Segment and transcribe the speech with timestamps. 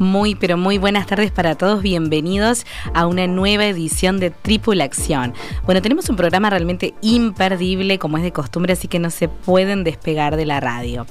[0.00, 1.82] Muy, pero muy buenas tardes para todos.
[1.82, 2.64] Bienvenidos
[2.94, 5.34] a una nueva edición de Tripulación.
[5.66, 9.84] Bueno, tenemos un programa realmente imperdible, como es de costumbre, así que no se pueden
[9.84, 11.06] despegar de la radio.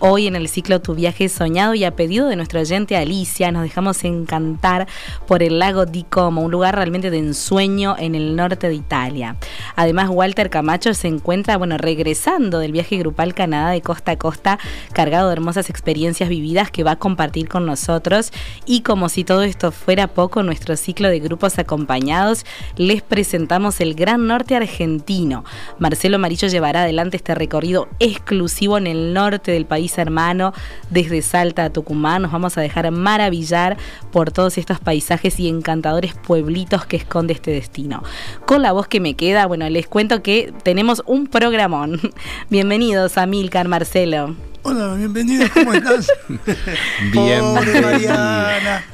[0.00, 3.62] Hoy en el ciclo Tu viaje soñado y a pedido de nuestro oyente Alicia, nos
[3.62, 4.88] dejamos encantar
[5.28, 9.36] por el lago di Como, un lugar realmente de ensueño en el norte de Italia.
[9.76, 14.58] Además, Walter Camacho se encuentra, bueno, regresando del viaje grupal Canadá de costa a costa,
[14.92, 18.31] cargado de hermosas experiencias vividas que va a compartir con nosotros
[18.66, 22.44] y como si todo esto fuera poco, nuestro ciclo de grupos acompañados,
[22.76, 25.44] les presentamos el Gran Norte Argentino.
[25.78, 30.52] Marcelo Amarillo llevará adelante este recorrido exclusivo en el norte del país hermano,
[30.90, 32.22] desde Salta a Tucumán.
[32.22, 33.76] Nos vamos a dejar maravillar
[34.10, 38.02] por todos estos paisajes y encantadores pueblitos que esconde este destino.
[38.46, 42.00] Con la voz que me queda, bueno, les cuento que tenemos un programón.
[42.50, 44.34] Bienvenidos a Milcar, Marcelo.
[44.62, 46.06] Hola, bienvenido, ¿cómo estás?
[47.12, 47.40] Bien.
[47.40, 48.84] Pobre Mariana.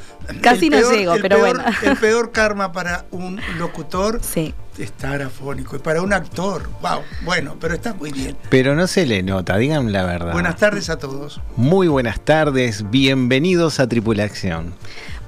[0.41, 1.64] Casi El no peor- llego, pero peor- bueno.
[1.83, 4.55] El peor karma para un locutor Sí.
[4.78, 5.77] estar afónico.
[5.77, 7.00] Y para un actor, wow.
[7.22, 8.36] Bueno, pero está muy bien.
[8.50, 10.33] Pero no se le nota, digan la verdad.
[10.33, 11.41] Buenas tardes a todos.
[11.56, 14.74] Muy buenas tardes, bienvenidos a Tripulación.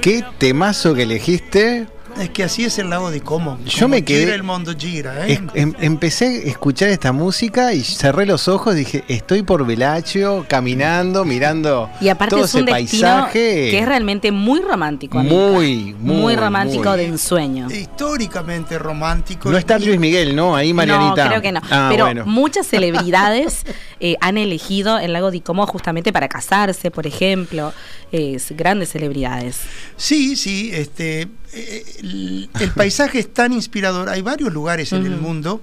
[0.00, 1.93] qué temazo que elegiste.
[2.20, 3.58] Es que así es el lago de Como.
[3.64, 5.26] Yo Como me quedé- Gira el mundo gira.
[5.26, 5.32] ¿eh?
[5.32, 10.46] Es- em- empecé a escuchar esta música y cerré los ojos, dije, estoy por Velacho,
[10.48, 13.32] caminando, mirando Y aparte todo es un ese destino paisaje.
[13.70, 15.18] que es realmente muy romántico.
[15.18, 15.34] amiga.
[15.34, 16.98] muy, muy, muy romántico muy.
[16.98, 17.68] de ensueño.
[17.70, 19.50] Históricamente romántico.
[19.50, 20.54] No está Luis Miguel, ¿no?
[20.54, 21.24] Ahí Marianita.
[21.24, 21.60] No, creo que no.
[21.70, 22.24] Ah, Pero bueno.
[22.26, 23.64] muchas celebridades
[24.00, 27.72] eh, han elegido el lago de Como justamente para casarse, por ejemplo.
[28.14, 29.62] Es, grandes celebridades.
[29.96, 34.08] Sí, sí, este, eh, el, el paisaje es tan inspirador.
[34.08, 35.60] Hay varios lugares en el mundo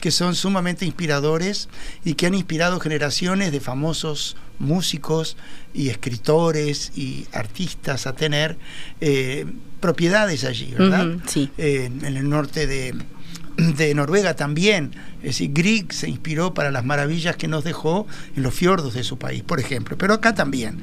[0.00, 1.70] que son sumamente inspiradores
[2.04, 5.38] y que han inspirado generaciones de famosos músicos
[5.72, 8.58] y escritores y artistas a tener
[9.00, 9.46] eh,
[9.80, 11.16] propiedades allí, ¿verdad?
[11.26, 11.48] Sí.
[11.56, 12.94] Eh, en el norte de,
[13.56, 14.92] de Noruega también.
[15.18, 18.06] Es decir, Grieg se inspiró para las maravillas que nos dejó
[18.36, 20.80] en los fiordos de su país, por ejemplo, pero acá también.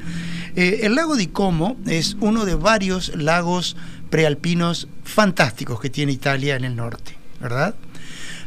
[0.55, 3.75] Eh, el lago di Como es uno de varios lagos
[4.09, 7.75] prealpinos fantásticos que tiene Italia en el norte, ¿verdad?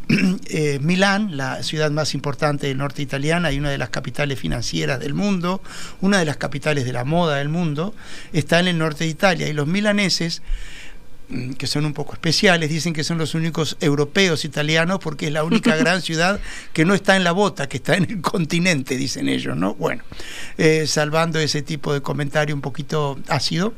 [0.50, 5.00] Eh, Milán, la ciudad más importante del norte italiana y una de las capitales financieras
[5.00, 5.62] del mundo,
[6.02, 7.94] una de las capitales de la moda del mundo,
[8.34, 10.42] está en el norte de Italia y los milaneses
[11.58, 15.44] que son un poco especiales, dicen que son los únicos europeos italianos porque es la
[15.44, 16.40] única gran ciudad
[16.72, 19.74] que no está en la bota, que está en el continente, dicen ellos, ¿no?
[19.74, 20.02] Bueno,
[20.58, 23.74] eh, salvando ese tipo de comentario un poquito ácido,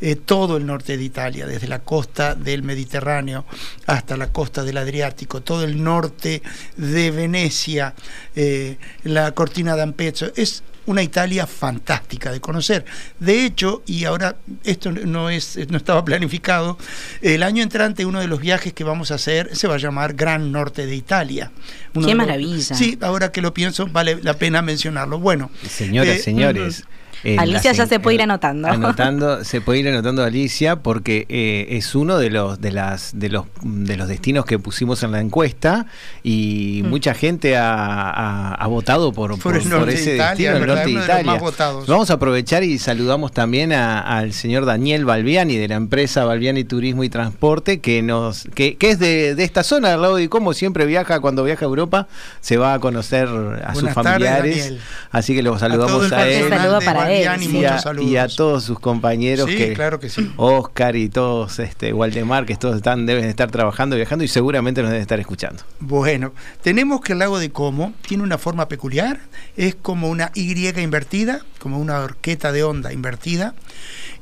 [0.00, 3.44] eh, todo el norte de Italia, desde la costa del Mediterráneo
[3.86, 6.42] hasta la costa del Adriático, todo el norte
[6.76, 7.94] de Venecia,
[8.36, 12.84] eh, la cortina d'Ampezzo, es una Italia fantástica de conocer.
[13.18, 16.78] De hecho, y ahora esto no es no estaba planificado,
[17.20, 20.14] el año entrante uno de los viajes que vamos a hacer se va a llamar
[20.14, 21.50] Gran Norte de Italia.
[21.92, 22.74] Qué maravilla.
[22.74, 25.18] Sí, ahora que lo pienso vale la pena mencionarlo.
[25.18, 26.84] Bueno, señoras, eh, señores,
[27.38, 28.68] Alicia ya se puede ir anotando.
[28.68, 33.28] Anotando, se puede ir anotando Alicia porque eh, es uno de los de las de
[33.28, 35.86] los de los destinos que pusimos en la encuesta
[36.22, 36.88] y mm.
[36.88, 41.40] mucha gente ha, votado por, por, ese destino, el norte de Italia.
[41.86, 47.04] Vamos a aprovechar y saludamos también al señor Daniel Balbiani de la empresa Balbiani Turismo
[47.04, 51.20] y Transporte que nos que, es de, esta zona del lado de como siempre viaja
[51.20, 52.08] cuando viaja a Europa
[52.40, 53.28] se va a conocer
[53.64, 54.74] a sus familiares,
[55.10, 56.48] así que los saludamos a, él.
[56.84, 60.32] para y, a, todos sus compañeros que, claro que sí.
[60.36, 64.90] Oscar y todos, este, Waldemar, que todos están, deben estar trabajando, viajando y seguramente nos
[64.90, 65.62] deben estar escuchando.
[65.80, 69.20] Bueno, tenemos que el lago de Como tiene una forma peculiar,
[69.56, 73.54] es como una Y invertida, como una horqueta de onda invertida,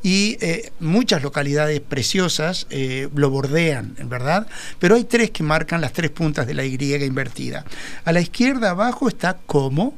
[0.03, 4.47] y eh, muchas localidades preciosas eh, lo bordean, ¿verdad?
[4.79, 7.65] Pero hay tres que marcan las tres puntas de la Y invertida.
[8.05, 9.95] A la izquierda abajo está Como,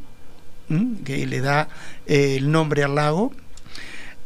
[1.04, 1.68] que le da
[2.06, 3.32] eh, el nombre al lago.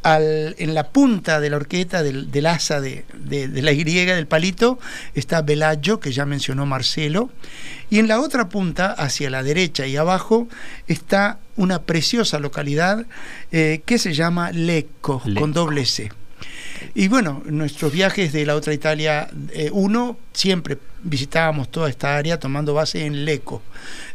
[0.05, 4.79] en la punta de la horqueta del, asa de, la Y del palito
[5.15, 7.31] está Bellagio, que ya mencionó Marcelo,
[7.89, 10.47] y en la otra punta, hacia la derecha y abajo,
[10.89, 13.07] está una preciosa localidad
[13.51, 16.11] eh, que se llama Lecco, con doble C.
[16.95, 19.29] Y bueno, nuestros viajes de la otra Italia
[19.73, 23.63] 1 eh, siempre visitábamos toda esta área tomando base en Lecco.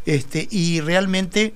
[0.05, 1.53] Este, y realmente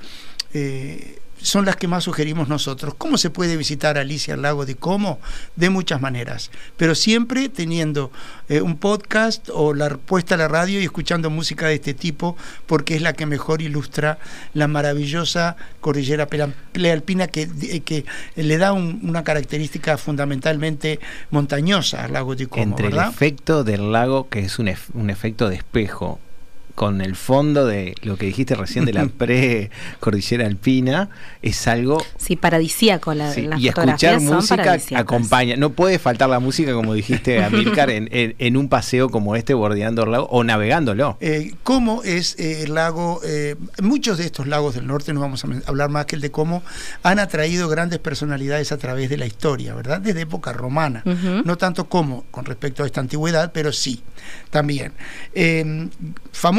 [0.53, 2.95] eh, son las que más sugerimos nosotros.
[2.97, 5.19] ¿Cómo se puede visitar Alicia al lago de Como?
[5.55, 8.11] De muchas maneras, pero siempre teniendo
[8.49, 12.37] eh, un podcast o la puesta a la radio y escuchando música de este tipo,
[12.65, 14.17] porque es la que mejor ilustra
[14.53, 20.99] la maravillosa cordillera prealpina que, eh, que le da una característica fundamentalmente
[21.29, 22.63] montañosa al lago de Como.
[22.63, 26.19] Entre el efecto del lago, que es un, un efecto de espejo,
[26.75, 31.09] con el fondo de lo que dijiste recién de la pre-cordillera alpina,
[31.41, 32.03] es algo...
[32.17, 33.13] Sí, paradisíaco.
[33.13, 35.55] La, y escuchar música acompaña.
[35.55, 40.03] No puede faltar la música, como dijiste, Amílcar, en, en, un paseo como este, bordeando
[40.03, 41.17] el lago o navegándolo.
[41.21, 43.21] Eh, ¿Cómo es eh, el lago?
[43.23, 46.31] Eh, muchos de estos lagos del norte, no vamos a hablar más que el de
[46.31, 46.63] cómo,
[47.03, 50.01] han atraído grandes personalidades a través de la historia, ¿verdad?
[50.01, 51.03] Desde época romana.
[51.45, 54.01] No tanto como con respecto a esta antigüedad, pero sí,
[54.49, 54.93] también.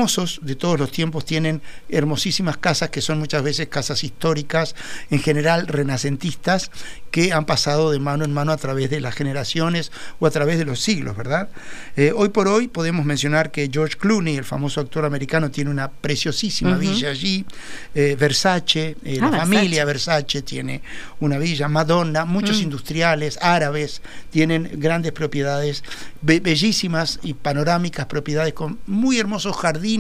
[0.05, 4.75] Famosos de todos los tiempos tienen hermosísimas casas que son muchas veces casas históricas,
[5.11, 6.71] en general renacentistas,
[7.11, 10.59] que han pasado de mano en mano a través de las generaciones o a través
[10.59, 11.49] de los siglos, ¿verdad?
[11.97, 15.91] Eh, hoy por hoy podemos mencionar que George Clooney, el famoso actor americano, tiene una
[15.91, 17.47] preciosísima villa allí,
[17.95, 20.83] eh, Versace, eh, la ah, familia Versace tiene
[21.21, 22.63] una villa, Madonna, muchos mm.
[22.63, 25.83] industriales, árabes, tienen grandes propiedades,
[26.21, 29.94] bellísimas y panorámicas propiedades con muy hermosos jardines,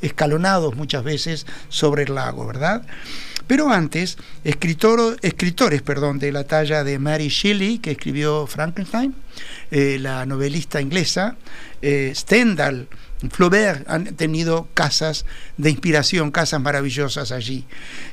[0.00, 2.82] escalonados muchas veces sobre el lago, ¿verdad?
[3.46, 9.14] Pero antes, escritores perdón, de la talla de Mary Shelley, que escribió Frankenstein,
[9.70, 11.36] eh, la novelista inglesa,
[11.80, 12.88] eh, Stendhal,
[13.30, 15.24] Flaubert han tenido casas
[15.56, 17.64] de inspiración, casas maravillosas allí.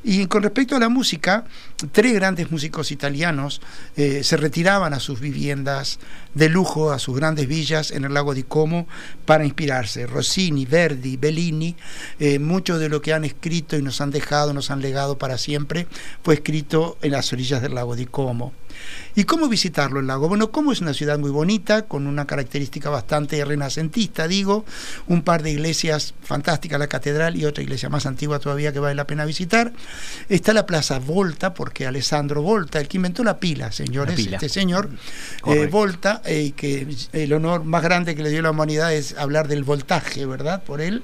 [0.03, 1.45] Y con respecto a la música,
[1.91, 3.61] tres grandes músicos italianos
[3.95, 5.99] eh, se retiraban a sus viviendas
[6.33, 8.87] de lujo, a sus grandes villas en el lago di Como
[9.25, 10.07] para inspirarse.
[10.07, 11.75] Rossini, Verdi, Bellini,
[12.19, 15.37] eh, mucho de lo que han escrito y nos han dejado, nos han legado para
[15.37, 15.87] siempre,
[16.23, 18.53] fue escrito en las orillas del lago di Como.
[19.15, 20.27] ¿Y cómo visitarlo el lago?
[20.27, 24.65] Bueno, como es una ciudad muy bonita, con una característica bastante renacentista, digo,
[25.07, 28.95] un par de iglesias fantásticas, la catedral y otra iglesia más antigua todavía que vale
[28.95, 29.71] la pena visitar.
[30.27, 34.89] Está la Plaza Volta, porque Alessandro Volta, el que inventó la pila, señores, este señor,
[35.47, 39.47] eh, Volta, eh, que el honor más grande que le dio la humanidad es hablar
[39.47, 40.63] del voltaje, ¿verdad?
[40.63, 41.03] Por él.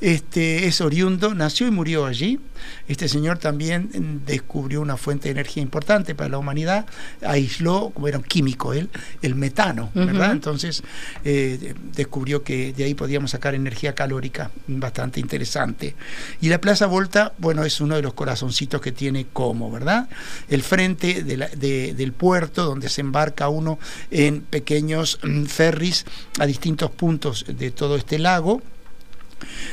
[0.00, 2.38] Este, es oriundo, nació y murió allí.
[2.86, 6.86] Este señor también mm, descubrió una fuente de energía importante para la humanidad,
[7.22, 8.90] aisló, como era un químico él,
[9.22, 10.32] el metano, ¿verdad?
[10.32, 10.82] Entonces
[11.24, 15.94] eh, descubrió que de ahí podíamos sacar energía calórica bastante interesante.
[16.40, 20.08] Y la Plaza Volta, bueno, es uno de los corazoncitos que tiene como, ¿verdad?
[20.48, 23.78] El frente del puerto donde se embarca uno
[24.10, 26.06] en pequeños mm, ferries
[26.38, 28.62] a distintos puntos de todo este lago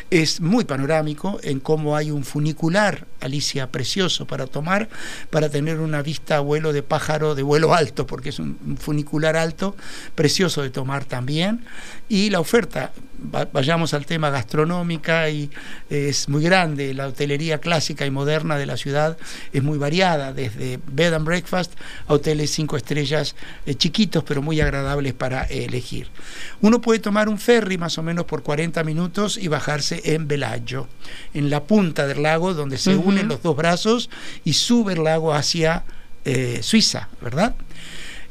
[0.09, 4.89] es muy panorámico en cómo hay un funicular, Alicia, precioso para tomar,
[5.29, 9.35] para tener una vista a vuelo de pájaro de vuelo alto, porque es un funicular
[9.35, 9.75] alto,
[10.15, 11.65] precioso de tomar también.
[12.07, 15.49] Y la oferta vayamos al tema gastronómica y
[15.89, 19.17] es muy grande, la hotelería clásica y moderna de la ciudad
[19.53, 21.73] es muy variada, desde bed and breakfast
[22.07, 26.07] a hoteles cinco estrellas eh, chiquitos pero muy agradables para elegir.
[26.61, 30.87] Uno puede tomar un ferry más o menos por 40 minutos y bajarse en Bellagio,
[31.33, 34.09] en la punta del lago donde se unen los dos brazos
[34.43, 35.83] y sube el lago hacia
[36.25, 37.55] eh, Suiza, ¿verdad?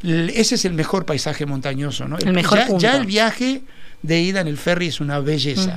[0.03, 2.19] Ese es el mejor paisaje montañoso, ¿no?
[2.19, 3.63] El mejor ya, ya el viaje
[4.03, 5.77] de ida en el ferry es una belleza.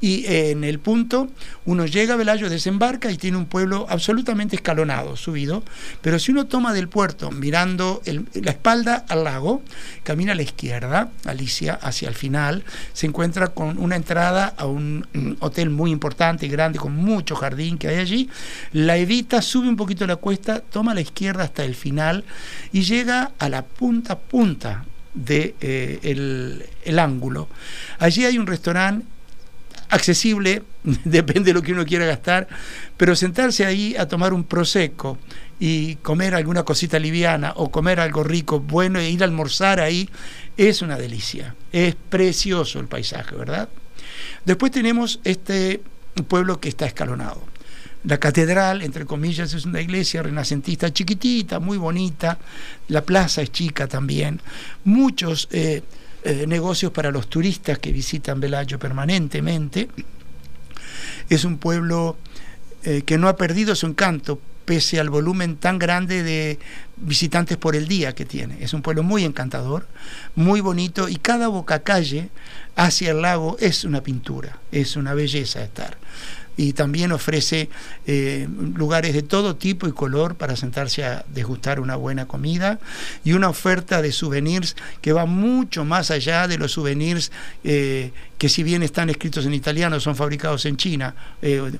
[0.00, 1.28] Y en el punto,
[1.64, 5.62] uno llega a Velayo, desembarca y tiene un pueblo absolutamente escalonado, subido.
[6.02, 8.02] Pero si uno toma del puerto mirando
[8.34, 9.62] la espalda al lago,
[10.02, 12.62] camina a la izquierda, Alicia, hacia el final,
[12.92, 17.34] se encuentra con una entrada a un, un hotel muy importante y grande, con mucho
[17.34, 18.28] jardín que hay allí.
[18.72, 22.24] La evita, sube un poquito la cuesta, toma a la izquierda hasta el final
[22.70, 24.84] y llega a la punta punta
[25.14, 27.48] de eh, el, el, ángulo.
[27.98, 29.06] Allí hay un restaurante
[29.88, 30.62] accesible,
[31.04, 32.48] depende de lo que uno quiera gastar,
[32.96, 35.18] pero sentarse ahí a tomar un prosecco
[35.58, 40.08] y comer alguna cosita liviana o comer algo rico, bueno, e ir a almorzar ahí,
[40.56, 41.54] es una delicia.
[41.72, 43.68] Es precioso el paisaje, ¿verdad?
[44.44, 45.80] Después tenemos este
[46.28, 47.42] pueblo que está escalonado.
[48.04, 52.38] La catedral, entre comillas, es una iglesia renacentista chiquitita, muy bonita.
[52.86, 54.40] La plaza es chica también.
[54.84, 55.82] Muchos eh,
[56.26, 59.88] eh, negocios para los turistas que visitan Velayo permanentemente.
[61.28, 62.16] Es un pueblo
[62.82, 66.58] eh, que no ha perdido su encanto pese al volumen tan grande de
[66.96, 68.56] visitantes por el día que tiene.
[68.60, 69.86] Es un pueblo muy encantador,
[70.34, 72.30] muy bonito y cada boca calle
[72.74, 75.96] hacia el lago es una pintura, es una belleza estar
[76.56, 77.68] y también ofrece
[78.06, 82.80] eh, lugares de todo tipo y color para sentarse a degustar una buena comida
[83.24, 87.30] y una oferta de souvenirs que va mucho más allá de los souvenirs
[87.64, 91.72] eh, que si bien están escritos en italiano son fabricados en China, eh,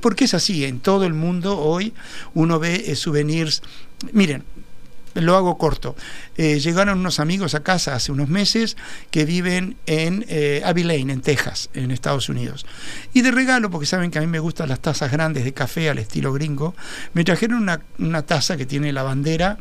[0.00, 1.92] porque es así, en todo el mundo hoy
[2.34, 3.62] uno ve souvenirs,
[4.12, 4.44] miren,
[5.14, 5.96] lo hago corto.
[6.36, 8.76] Eh, llegaron unos amigos a casa hace unos meses
[9.10, 12.66] que viven en eh, Abilene, en Texas, en Estados Unidos.
[13.12, 15.90] Y de regalo, porque saben que a mí me gustan las tazas grandes de café
[15.90, 16.74] al estilo gringo,
[17.14, 19.58] me trajeron una, una taza que tiene la bandera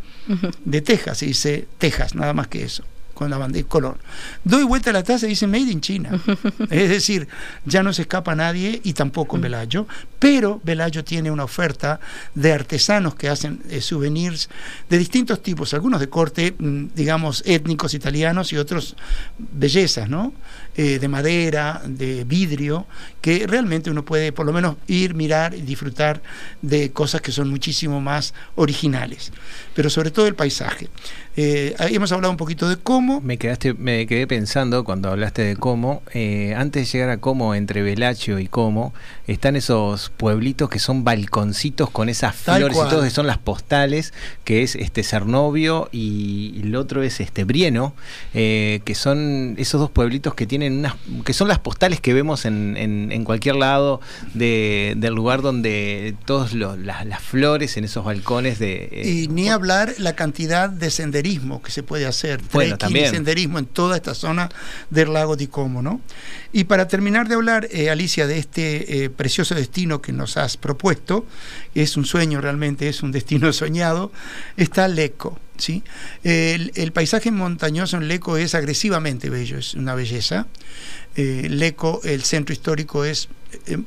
[0.65, 2.83] de Texas, y dice Texas, nada más que eso
[3.19, 3.97] con la bandera color.
[4.45, 6.11] Doy vuelta a la taza y dice Made in China.
[6.69, 7.27] es decir,
[7.65, 9.87] ya no se escapa nadie y tampoco en Velayo,
[10.19, 11.99] pero Velayo tiene una oferta
[12.33, 14.47] de artesanos que hacen eh, souvenirs
[14.89, 18.95] de distintos tipos, algunos de corte, digamos, étnicos italianos y otros
[19.37, 20.31] bellezas, ¿no?
[20.77, 22.85] Eh, de madera, de vidrio,
[23.19, 26.21] que realmente uno puede por lo menos ir, mirar y disfrutar
[26.61, 29.33] de cosas que son muchísimo más originales,
[29.75, 30.87] pero sobre todo el paisaje.
[31.35, 33.21] Eh, hemos hablado un poquito de cómo.
[33.21, 36.01] Me quedaste, me quedé pensando cuando hablaste de cómo.
[36.13, 38.93] Eh, antes de llegar a cómo, entre Velacho y cómo,
[39.27, 44.13] están esos pueblitos que son balconcitos con esas flores y todo, que son las postales,
[44.43, 47.93] que es este Cernovio y, el otro es este Brieno,
[48.33, 52.45] eh, que son esos dos pueblitos que tienen unas, que son las postales que vemos
[52.45, 54.01] en, en, en cualquier lado
[54.33, 59.03] de, del lugar donde todas las, las, flores en esos balcones de.
[59.05, 63.97] y ni hablar la cantidad de senderismo que se puede hacer, bueno, senderismo en toda
[63.97, 64.49] esta zona
[64.89, 66.01] del lago de Como, ¿no?
[66.53, 70.55] Y para terminar de hablar, eh, Alicia, de este eh, precioso destino que nos has
[70.55, 71.25] propuesto,
[71.75, 74.11] es un sueño realmente, es un destino soñado,
[74.55, 75.37] está Leco.
[75.57, 75.83] ¿sí?
[76.23, 80.47] El, el, paisaje montañoso en Leco es agresivamente bello, es una belleza.
[81.17, 83.27] Eh, Leco, el centro histórico, es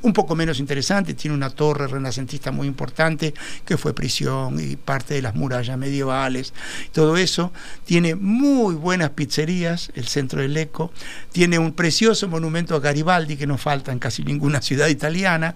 [0.03, 5.15] un poco menos interesante, tiene una torre renacentista muy importante que fue prisión y parte
[5.15, 6.53] de las murallas medievales,
[6.93, 7.53] todo eso.
[7.85, 10.93] Tiene muy buenas pizzerías, el centro del Leco,
[11.33, 15.55] tiene un precioso monumento a Garibaldi que no falta en casi ninguna ciudad italiana,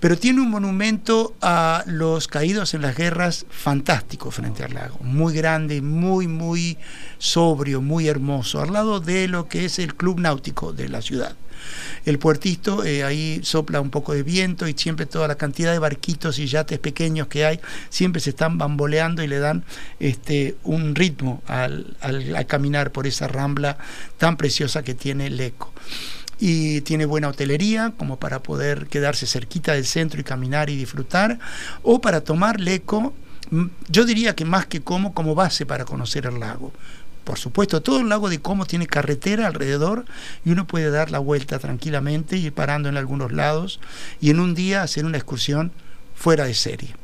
[0.00, 5.34] pero tiene un monumento a los caídos en las guerras fantástico frente al lago, muy
[5.34, 6.78] grande, muy, muy
[7.18, 11.36] sobrio, muy hermoso, al lado de lo que es el club náutico de la ciudad.
[12.04, 15.78] El puertito, eh, ahí sopla un poco de viento y siempre toda la cantidad de
[15.78, 17.60] barquitos y yates pequeños que hay,
[17.90, 19.64] siempre se están bamboleando y le dan
[20.00, 21.96] este, un ritmo al,
[22.46, 23.78] caminar por esa rambla
[24.16, 25.72] tan preciosa que tiene el eco
[26.40, 31.38] y tiene buena hotelería como para poder quedarse cerquita del centro y caminar y disfrutar
[31.82, 33.12] o para tomar leco
[33.88, 36.72] yo diría que más que como como base para conocer el lago
[37.28, 40.06] por supuesto, todo el lago de Como tiene carretera alrededor
[40.46, 43.80] y uno puede dar la vuelta tranquilamente y ir parando en algunos lados
[44.18, 45.70] y en un día hacer una excursión
[46.14, 46.94] fuera de serie.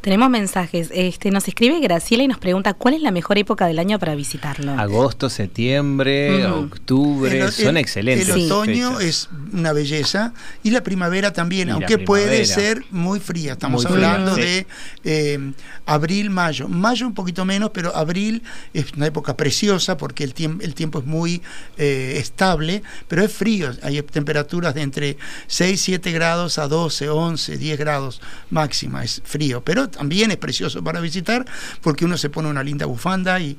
[0.00, 0.90] Tenemos mensajes.
[0.92, 4.14] Este, nos escribe Graciela y nos pregunta cuál es la mejor época del año para
[4.14, 4.72] visitarlo.
[4.72, 8.28] Agosto, septiembre, octubre, son excelentes.
[8.28, 13.52] El otoño es una belleza y la primavera también, aunque puede ser muy fría.
[13.52, 14.66] Estamos hablando de
[15.04, 15.52] eh,
[15.86, 16.68] abril, mayo.
[16.68, 18.42] Mayo un poquito menos, pero abril
[18.74, 21.42] es una época preciosa porque el, tiempo el tiempo es muy
[21.78, 23.72] eh, estable, pero es frío.
[23.82, 28.20] Hay temperaturas de entre 6, 7 grados a 12, 11, 10 grados
[28.50, 29.04] máxima.
[29.04, 31.44] Es frío, pero también es precioso para visitar
[31.80, 33.54] porque uno se pone una linda bufanda y,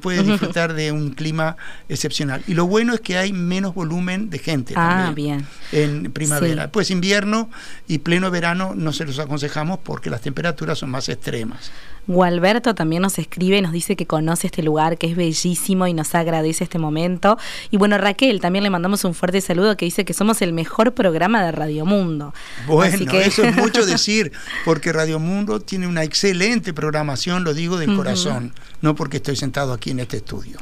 [0.00, 1.56] puede disfrutar de un clima
[1.88, 2.42] excepcional.
[2.46, 5.46] Y lo bueno es que hay menos volumen de gente ah, bien.
[5.72, 6.70] en primavera.
[6.70, 7.50] Pues invierno
[7.88, 11.70] y pleno verano no se los aconsejamos porque las temperaturas son más extremas.
[12.06, 16.14] Gualberto también nos escribe, nos dice que conoce este lugar, que es bellísimo y nos
[16.14, 17.38] agradece este momento.
[17.70, 20.92] Y bueno, Raquel, también le mandamos un fuerte saludo que dice que somos el mejor
[20.94, 22.34] programa de Radio Mundo.
[22.66, 24.32] Bueno, eso es mucho decir,
[24.64, 28.52] porque Radio Mundo tiene una excelente programación, lo digo de corazón,
[28.82, 30.58] no porque estoy sentado aquí en este estudio.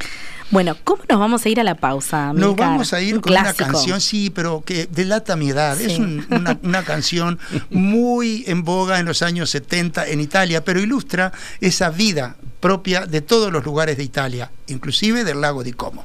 [0.50, 2.32] Bueno, ¿cómo nos vamos a ir a la pausa?
[2.32, 5.80] Nos vamos a ir con una canción, sí, pero que delata mi edad.
[5.80, 7.38] Es una, una, canción
[7.70, 13.20] muy en boga en los años 70 en Italia, pero ilustra esa vida propia de
[13.20, 16.04] todos los lugares de Italia, inclusive del lago di Como.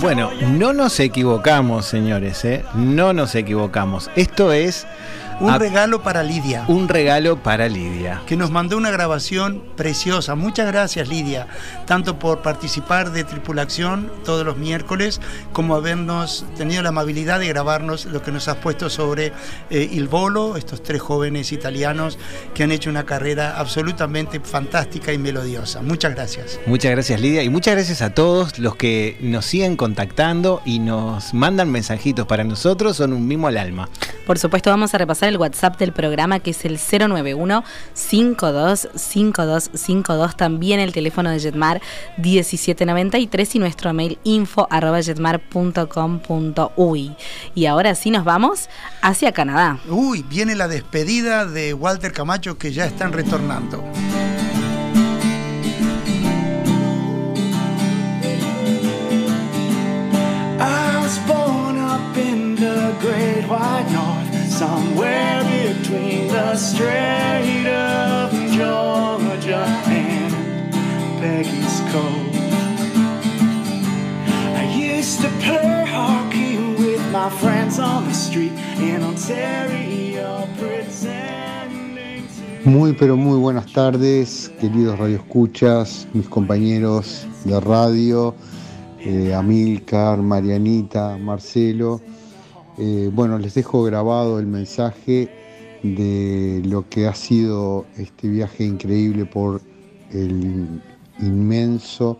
[0.00, 2.62] Bueno, no nos equivocamos, señores, ¿eh?
[2.74, 4.10] No nos equivocamos.
[4.16, 4.86] Esto es
[5.40, 6.64] un regalo para Lidia.
[6.68, 8.22] Un regalo para Lidia.
[8.26, 10.34] Que nos mandó una grabación preciosa.
[10.34, 11.46] Muchas gracias, Lidia,
[11.86, 15.20] tanto por participar de Tripulación todos los miércoles,
[15.52, 19.32] como habernos tenido la amabilidad de grabarnos lo que nos has puesto sobre
[19.70, 22.18] eh, Il Volo, estos tres jóvenes italianos
[22.54, 25.82] que han hecho una carrera absolutamente fantástica y melodiosa.
[25.82, 26.58] Muchas gracias.
[26.66, 31.34] Muchas gracias, Lidia, y muchas gracias a todos los que nos siguen contactando y nos
[31.34, 33.88] mandan mensajitos para nosotros, son un mimo al alma.
[34.26, 37.62] Por supuesto, vamos a repasar el WhatsApp del programa que es el 091
[37.94, 41.80] 525252 también el teléfono de Jetmar
[42.18, 47.16] 1793 y nuestro mail info arroba jetmar.com.uy.
[47.54, 48.70] Y ahora sí nos vamos
[49.02, 49.78] hacia Canadá.
[49.88, 53.84] Uy, viene la despedida de Walter Camacho que ya están retornando.
[63.00, 64.15] Great White North
[64.58, 66.52] somewhere between the
[67.66, 68.32] of
[69.88, 70.32] and
[71.20, 71.76] Peggy's.
[74.56, 79.86] I used to play hockey with my friends on the street in Ontario.
[82.64, 88.34] Muy, pero muy buenas tardes, queridos radioescuchas, mis compañeros de radio,
[88.98, 92.00] eh, Amilcar, Marianita, Marcelo.
[92.78, 95.30] Eh, bueno, les dejo grabado el mensaje
[95.82, 99.62] de lo que ha sido este viaje increíble por
[100.10, 100.82] el
[101.20, 102.18] inmenso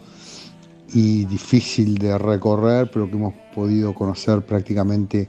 [0.95, 5.29] y difícil de recorrer, pero que hemos podido conocer prácticamente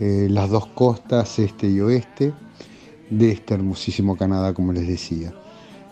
[0.00, 2.32] eh, las dos costas, este y oeste,
[3.10, 5.32] de este hermosísimo Canadá, como les decía.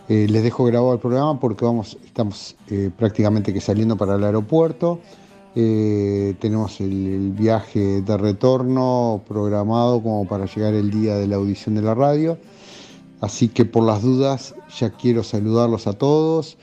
[0.09, 2.55] Eh, les dejo grabado el programa porque vamos, estamos
[2.97, 4.99] prácticamente que saliendo para el aeropuerto.
[6.39, 11.81] Tenemos el, viaje de retorno programado como para llegar el día de la audición de
[11.81, 12.37] la radio.
[13.21, 16.57] Así que por las dudas ya quiero saludarlos a todos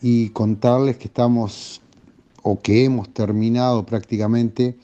[0.00, 1.82] y contarles que estamos
[2.42, 4.78] o que hemos terminado prácticamente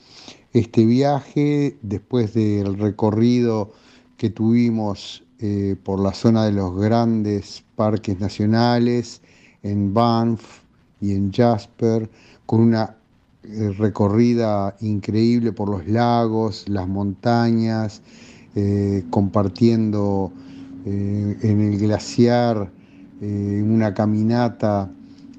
[0.53, 3.71] este viaje después del recorrido
[4.17, 9.21] que tuvimos eh, por la zona de los grandes parques nacionales
[9.63, 10.59] en Banff
[11.01, 12.09] y en Jasper,
[12.45, 12.94] con una eh,
[13.77, 18.01] recorrida increíble por los lagos, las montañas,
[18.55, 20.31] eh, compartiendo
[20.85, 22.71] en el glaciar
[23.19, 24.87] una caminata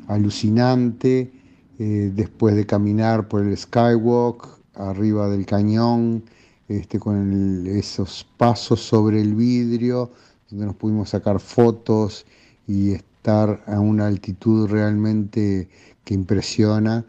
[0.08, 1.30] alucinante,
[1.78, 6.24] después de caminar por el Skywalk, arriba del cañón,
[6.68, 10.10] este, con esos pasos sobre el vidrio,
[10.50, 12.26] donde nos pudimos sacar fotos
[12.66, 15.68] y estar a una altitud realmente
[16.04, 17.04] que impresiona.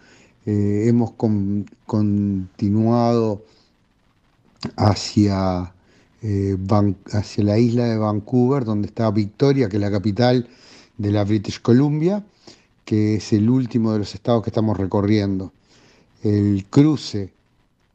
[0.47, 1.11] Eh, hemos
[1.85, 3.43] continuado
[4.77, 5.73] hacia,
[6.21, 6.55] eh,
[7.11, 10.47] hacia la isla de Vancouver, donde está Victoria, que es la capital
[10.97, 12.23] de la British Columbia,
[12.85, 15.51] que es el último de los estados que estamos recorriendo.
[16.23, 17.33] El cruce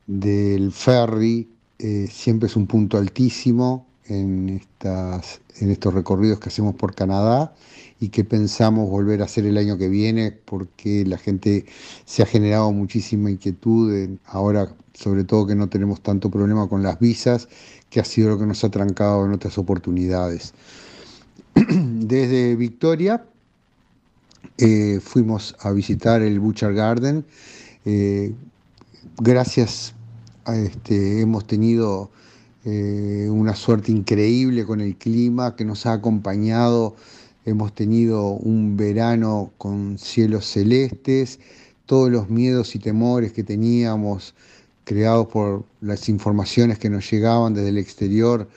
[0.07, 6.75] del ferry eh, siempre es un punto altísimo en, estas, en estos recorridos que hacemos
[6.75, 7.55] por Canadá
[8.03, 11.67] y que pensamos volver a hacer el año que viene porque la gente
[12.05, 16.99] se ha generado muchísima inquietud, ahora sobre todo que no tenemos tanto problema con las
[16.99, 17.49] visas,
[17.91, 20.53] que ha sido lo que nos ha trancado en otras oportunidades.
[21.55, 23.25] Desde Victoria
[24.59, 27.25] eh, fuimos a visitar el Butcher Garden,
[27.85, 28.35] eh,
[29.19, 29.95] gracias
[30.45, 32.11] a este, hemos tenido
[32.65, 36.97] eh, una suerte increíble con el clima que nos ha acompañado.
[37.45, 41.41] Hemos tenido un verano con cielos celestes,
[41.87, 44.35] todos los miedos y temores que teníamos
[44.85, 48.49] creados por las informaciones que nos llegaban desde el exterior,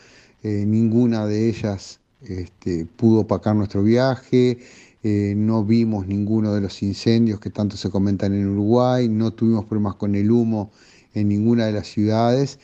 [0.43, 4.59] eh, ninguna de ellas este, pudo opacar nuestro viaje,
[5.03, 9.65] eh, no vimos ninguno de los incendios que tanto se comentan en Uruguay, no tuvimos
[9.65, 10.71] problemas con el humo
[11.13, 12.59] en ninguna de las ciudades.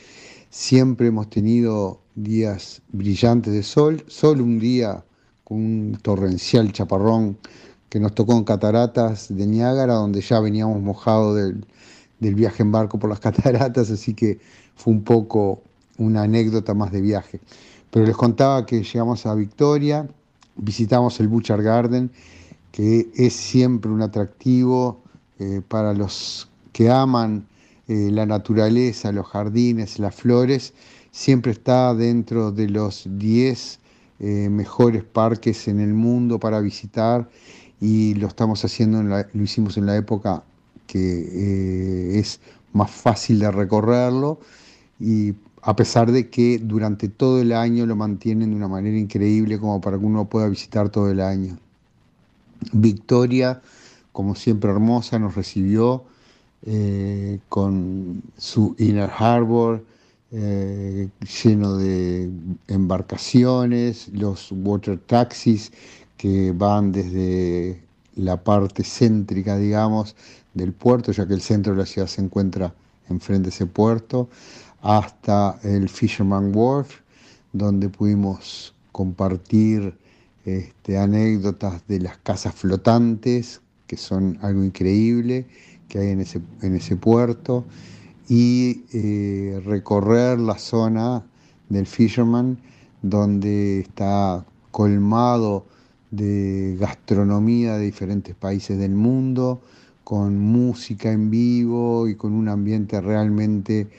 [0.49, 5.03] Siempre hemos tenido días brillantes de sol, solo un día
[5.51, 7.37] un torrencial chaparrón
[7.89, 11.65] que nos tocó en Cataratas de Niágara, donde ya veníamos mojados del,
[12.21, 14.39] del viaje en barco por las cataratas, así que
[14.75, 15.61] fue un poco
[15.97, 17.41] una anécdota más de viaje.
[17.89, 20.07] Pero les contaba que llegamos a Victoria,
[20.55, 22.09] visitamos el Butcher Garden,
[22.71, 25.01] que es siempre un atractivo
[25.39, 27.45] eh, para los que aman
[27.89, 30.73] eh, la naturaleza, los jardines, las flores,
[31.11, 33.80] siempre está dentro de los 10
[34.23, 37.27] eh, mejores parques en el mundo para visitar
[37.79, 40.43] y lo estamos haciendo, lo hicimos en la época
[40.85, 42.39] que eh, es
[42.71, 44.39] más fácil de recorrerlo
[44.99, 49.59] y a pesar de que durante todo el año lo mantienen de una manera increíble
[49.59, 51.57] como para que uno pueda visitar todo el año.
[52.73, 53.59] Victoria,
[54.11, 56.03] como siempre hermosa, nos recibió
[56.63, 59.83] eh, con su Inner Harbor
[60.33, 61.09] eh,
[61.43, 62.31] lleno de
[62.67, 65.71] embarcaciones, los water taxis
[66.15, 67.81] que van desde
[68.15, 70.15] la parte céntrica, digamos,
[70.53, 72.73] del puerto, ya que el centro de la ciudad se encuentra
[73.09, 74.29] enfrente de ese puerto,
[74.81, 76.99] hasta el Fisherman Wharf,
[77.51, 79.93] donde pudimos compartir
[80.45, 85.45] este, anécdotas de las casas flotantes, que son algo increíble,
[85.89, 87.65] que hay en ese, en ese puerto
[88.33, 91.21] y eh, recorrer la zona
[91.67, 92.57] del Fisherman
[93.01, 95.65] donde está colmado
[96.11, 99.61] de gastronomía de diferentes países del mundo,
[100.05, 103.89] con música en vivo y con un ambiente realmente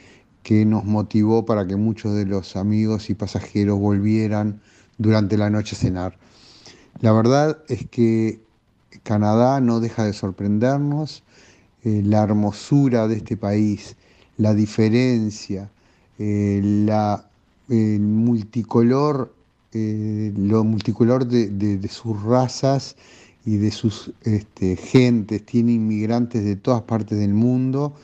[0.42, 4.62] que nos motivó para que muchos de los amigos y pasajeros volvieran
[4.96, 6.18] durante la noche a cenar.
[7.00, 8.40] La verdad es que
[9.02, 11.22] Canadá no deja de sorprendernos,
[11.84, 13.94] eh, la hermosura de este país,
[14.42, 15.70] la diferencia,
[16.18, 16.58] eh,
[17.68, 19.32] el multicolor
[19.74, 22.94] eh, lo multicolor de, sus razas
[23.46, 27.94] y de sus este, gentes, tiene inmigrantes de todas partes del mundo,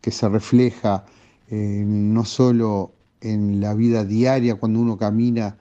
[0.00, 1.04] que se refleja
[1.50, 5.56] eh, no solo en la vida diaria cuando uno camina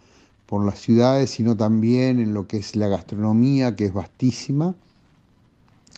[0.45, 4.73] por las ciudades, sino también en lo que es la gastronomía, que es vastísima,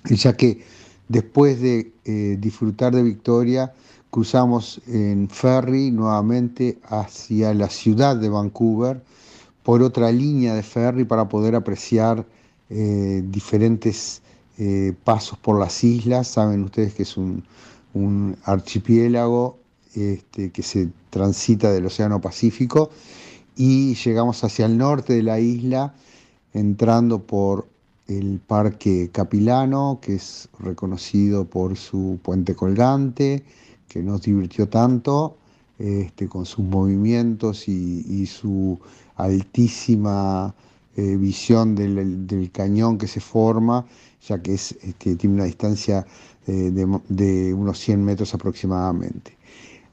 [0.06, 0.64] ya que
[1.10, 3.72] después de eh, disfrutar de Victoria,
[4.12, 9.02] cruzamos en ferry nuevamente hacia la ciudad de Vancouver
[9.64, 12.26] por otra línea de ferry para poder apreciar
[12.70, 14.22] eh, diferentes
[14.58, 16.28] eh, pasos por las islas.
[16.28, 17.44] Saben ustedes que es un,
[18.44, 19.58] archipiélago
[19.96, 22.92] este, que se transita del Océano Pacífico
[23.56, 25.94] y llegamos hacia el norte de la isla
[26.54, 27.68] entrando por
[28.08, 33.44] el Parque Capilano, que es reconocido por su puente colgante,
[33.90, 35.36] que nos divirtió tanto
[35.80, 38.80] este, con sus movimientos y, su
[39.16, 40.54] altísima
[40.96, 43.86] eh, visión del, cañón que se forma,
[44.28, 46.06] ya que es, este, tiene una distancia
[46.48, 46.72] eh,
[47.08, 49.38] de, unos 100 metros aproximadamente.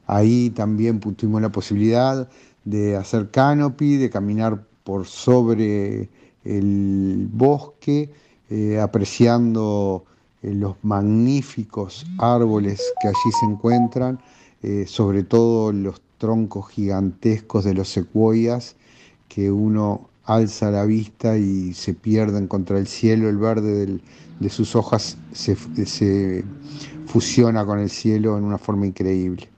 [0.07, 2.29] Ahí también tuvimos la posibilidad
[2.65, 6.09] de hacer canopy, de caminar por sobre
[6.45, 8.11] el bosque,
[8.51, 10.05] eh, apreciando
[10.43, 14.21] los magníficos árboles que allí se encuentran,
[14.63, 18.77] eh, sobre todo los troncos gigantescos de los secuoyas,
[19.29, 24.01] que uno alza la vista y se pierden contra el cielo, el verde
[24.41, 25.57] de sus hojas se,
[27.07, 29.49] fusiona con el cielo en una forma increíble.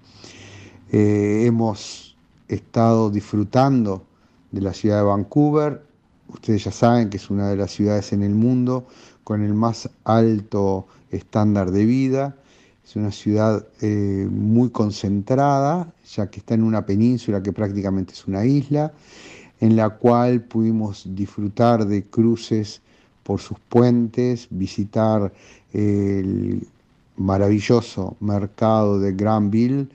[0.90, 2.16] Eh, hemos
[2.48, 4.04] estado disfrutando
[4.52, 5.82] de la ciudad de Vancouver,
[6.28, 8.86] ustedes ya saben que es una de las ciudades en el mundo
[9.28, 12.34] con el más alto estándar de vida.
[12.82, 18.26] Es una ciudad eh, muy concentrada, ya que está en una península que prácticamente es
[18.26, 18.90] una isla,
[19.60, 22.80] en la cual pudimos disfrutar de cruces
[23.22, 25.30] por sus puentes, visitar
[25.74, 26.66] el
[27.18, 29.88] maravilloso mercado de Granville,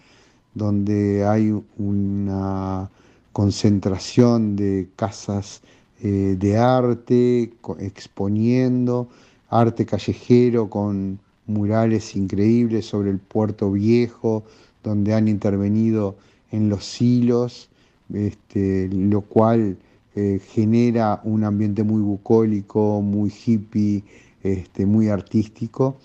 [0.54, 2.88] donde hay una
[3.32, 5.64] concentración de casas
[6.06, 9.08] eh, de arte, exponiendo
[9.50, 14.44] arte callejero con murales increíbles sobre el puerto viejo,
[14.84, 16.18] donde han intervenido
[16.52, 17.70] en los hilos,
[18.14, 19.78] este, lo cual
[20.16, 24.04] eh, genera un ambiente muy bucólico, muy hippie,
[24.44, 25.96] este, muy artístico,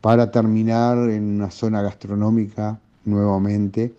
[0.00, 3.92] para terminar en una zona gastronómica nuevamente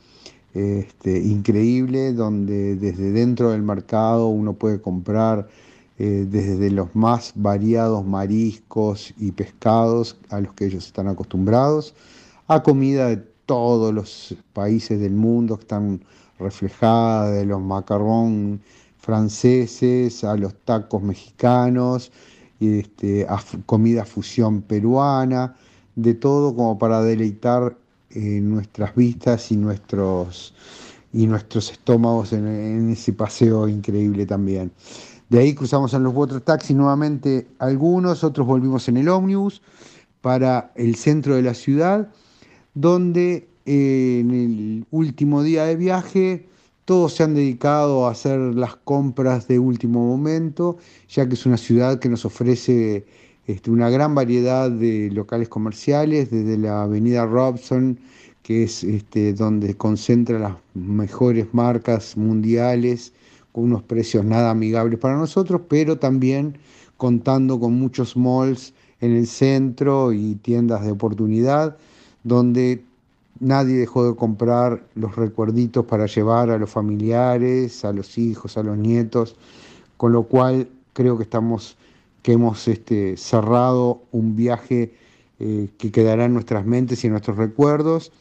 [0.54, 5.48] este, increíble, donde desde dentro del mercado uno puede comprar
[5.98, 11.94] eh, desde los más variados mariscos y pescados a los que ellos están acostumbrados,
[12.48, 16.02] a comida de todos los países del mundo que están
[16.40, 18.62] reflejadas, de los macarrón
[18.98, 22.12] franceses a los tacos mexicanos,
[22.60, 25.56] este, a comida fusión peruana,
[25.96, 27.78] de todo como para deleitar
[28.16, 30.54] eh, nuestras vistas y nuestros,
[31.12, 34.72] y nuestros estómagos en, ese paseo increíble también.
[35.30, 39.62] De ahí cruzamos en los water taxis nuevamente algunos, otros volvimos en el ómnibus
[40.22, 42.10] para el centro de la ciudad,
[42.76, 46.48] donde eh, en el último día de viaje
[46.86, 50.78] todos se han dedicado a hacer las compras de último momento,
[51.10, 53.06] ya que es una ciudad que nos ofrece
[53.48, 58.00] este, una gran variedad de locales comerciales, desde la avenida Robson,
[58.42, 63.14] que es este, donde concentra las mejores marcas mundiales,
[63.52, 66.58] con unos precios nada amigables para nosotros, pero también
[66.98, 71.78] contando con muchos malls en el centro y tiendas de oportunidad,
[72.24, 72.84] donde
[73.40, 78.64] nadie dejó de comprar los recuerditos para llevar a los familiares, a los hijos, a
[78.64, 79.36] los nietos,
[79.98, 81.78] con lo cual creo que estamos
[82.24, 84.96] que hemos este, cerrado un viaje
[85.40, 88.12] eh, que quedará en nuestras mentes y en nuestros recuerdos.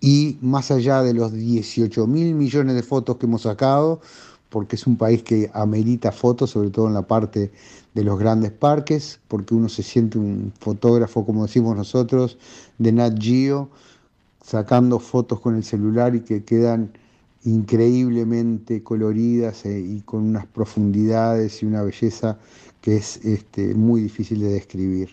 [0.00, 4.00] Y más allá de los 18 mil millones de fotos que hemos sacado,
[4.50, 7.50] porque es un país que amerita fotos, sobre todo en la parte
[7.94, 12.38] de los grandes parques, porque uno se siente un fotógrafo, como decimos nosotros,
[12.76, 13.70] de Nat Geo,
[14.44, 16.92] sacando fotos con el celular y que quedan
[17.44, 22.38] increíblemente coloridas eh, y con unas profundidades y una belleza
[22.88, 25.10] que es este, muy difícil de describir.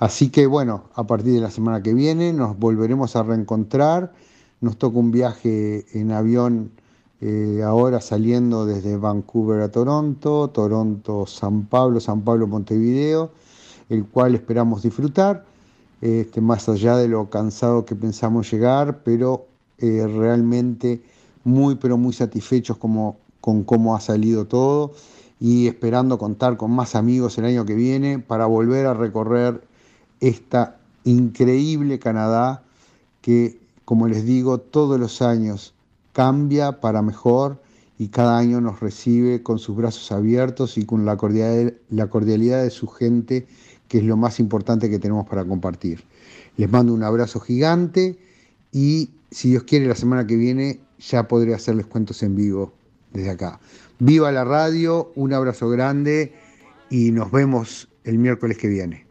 [0.00, 4.12] Así que bueno, a partir de la semana que viene nos volveremos a reencontrar.
[4.60, 6.72] Nos toca un viaje en avión
[7.20, 13.30] eh, ahora saliendo desde Vancouver a Toronto, Toronto, San Pablo, San Pablo, Montevideo,
[13.88, 15.44] el cual esperamos disfrutar,
[16.00, 19.46] este, más allá de lo cansado que pensamos llegar, pero
[19.78, 21.00] eh, realmente
[21.44, 24.94] muy, pero muy satisfechos con cómo ha salido todo
[25.40, 29.62] y esperando contar con más amigos el año que viene para volver a recorrer
[30.20, 32.62] esta increíble Canadá
[33.20, 35.74] que, como les digo, todos los años
[36.12, 37.60] cambia para mejor
[37.98, 42.86] y cada año nos recibe con sus brazos abiertos y con la cordialidad, de su
[42.86, 43.46] gente,
[43.88, 46.04] que es lo más importante que tenemos para compartir.
[46.56, 48.18] Les mando un abrazo gigante
[48.72, 52.72] y si Dios quiere la semana que viene ya podré hacerles cuentos en vivo
[53.12, 53.60] desde acá.
[54.00, 56.32] Viva la radio, un abrazo grande
[56.88, 59.06] y nos vemos el miércoles que viene.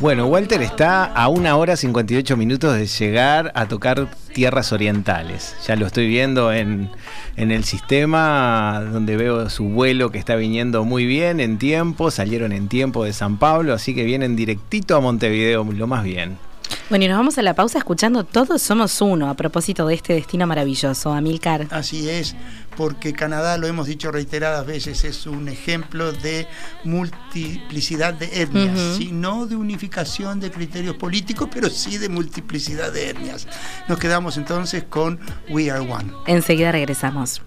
[0.00, 5.56] Bueno, Walter está a una hora 58 minutos de llegar a tocar tierras orientales.
[5.66, 6.88] Ya lo estoy viendo en,
[7.36, 12.12] en, el sistema, donde veo su vuelo que está viniendo muy bien en tiempo.
[12.12, 16.38] Salieron en tiempo de San Pablo, así que vienen directito a Montevideo, lo más bien.
[16.90, 20.12] Bueno, y nos vamos a la pausa escuchando Todos Somos Uno a propósito de este
[20.12, 21.68] destino maravilloso, Amilcar.
[21.70, 22.34] Así es,
[22.76, 26.48] porque Canadá, lo hemos dicho reiteradas veces, es un ejemplo de
[26.82, 33.46] multiplicidad de etnias, no de unificación de criterios políticos, pero sí de multiplicidad de etnias.
[33.86, 36.12] Nos quedamos entonces con We Are One.
[36.26, 37.40] Enseguida regresamos.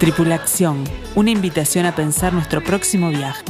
[0.00, 0.84] Tripulación,
[1.14, 3.44] una invitación a pensar nuestro próximo viaje.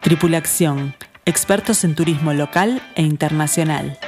[0.00, 0.94] Tripulación,
[1.26, 3.98] expertos en turismo local e internacional.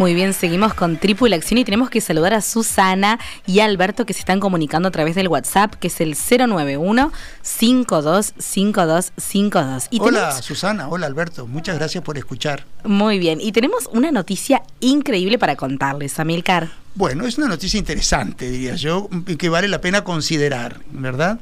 [0.00, 4.14] Muy bien, seguimos con Tripulación y tenemos que saludar a Susana y a Alberto que
[4.14, 9.88] se están comunicando a través del WhatsApp, que es el 091 525252.
[9.90, 12.64] Y hola Susana, hola Alberto, muchas gracias por escuchar.
[12.82, 16.70] Muy bien, y tenemos una noticia increíble para contarles, Amilcar.
[16.94, 21.40] Bueno, es una noticia interesante, diría yo, que vale la pena considerar, ¿verdad?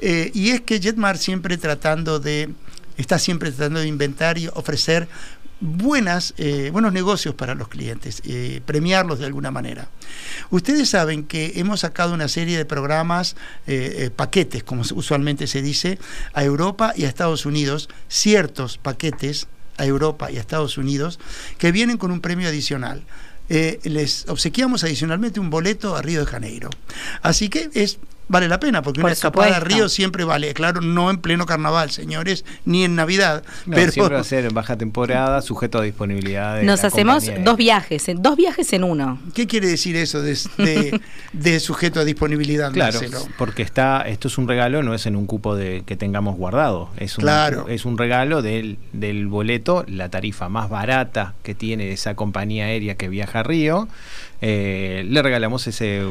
[0.00, 2.48] Eh, y es que Jetmar siempre tratando de
[2.98, 5.08] está siempre tratando de inventar y ofrecer
[5.60, 9.88] buenas, eh, buenos negocios para los clientes, eh, premiarlos de alguna manera.
[10.50, 15.98] Ustedes saben que hemos sacado una serie de programas, eh, paquetes, como usualmente se dice,
[16.32, 21.18] a Europa y a Estados Unidos, ciertos paquetes a Europa y a Estados Unidos,
[21.58, 23.02] que vienen con un premio adicional.
[23.48, 26.68] les obsequiamos adicionalmente un boleto a Río de Janeiro.
[27.22, 30.54] Así que es vale la pena, porque una escapada a Río siempre vale.
[30.54, 33.42] Claro, no en pleno carnaval, señores, ni en Navidad.
[33.68, 36.62] pero siempre va a ser en baja temporada, sujeto a disponibilidad.
[36.62, 39.18] Nos hacemos dos viajes, dos viajes en uno.
[39.34, 41.00] ¿Qué quiere decir eso de,
[41.32, 42.72] de, sujeto a disponibilidad?
[42.72, 43.00] Claro,
[43.36, 46.90] porque está, esto es un regalo, no es en un cupo de que tengamos guardado.
[46.96, 47.66] Es un, claro.
[47.68, 52.96] es un regalo del, del boleto, la tarifa más barata que tiene esa compañía aérea
[52.96, 53.88] que viaja a Río
[54.40, 56.02] eh, le regalamos ese,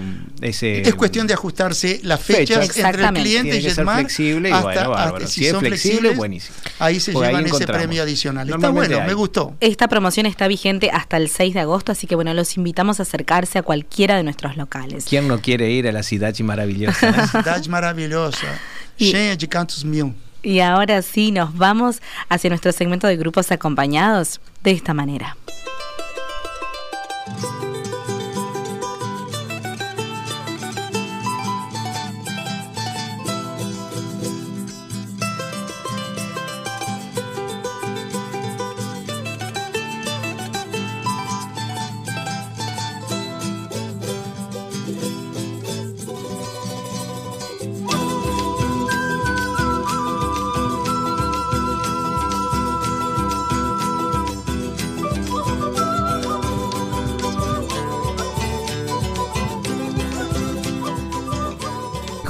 [0.42, 0.82] ese...
[0.82, 5.46] Es cuestión de ajustarse las fechas entre el cliente y el flexible y bueno, si,
[5.46, 6.56] es flexible, buenísimo.
[6.80, 8.50] Ahí se llevan ese premio adicional.
[8.50, 9.56] Está bueno, me gustó.
[9.62, 13.04] Esta promoción está vigente hasta el 6 de agosto, así que bueno, los invitamos a
[13.04, 15.06] acercarse a cualquiera de nuestros locales.
[15.08, 17.12] ¿Quién no quiere ir a la ciudad maravillosa?
[17.12, 18.60] La ciudad maravillosa,
[18.98, 20.13] llena de cantos mil.
[20.44, 25.38] Y ahora sí, nos vamos hacia nuestro segmento de grupos acompañados de esta manera.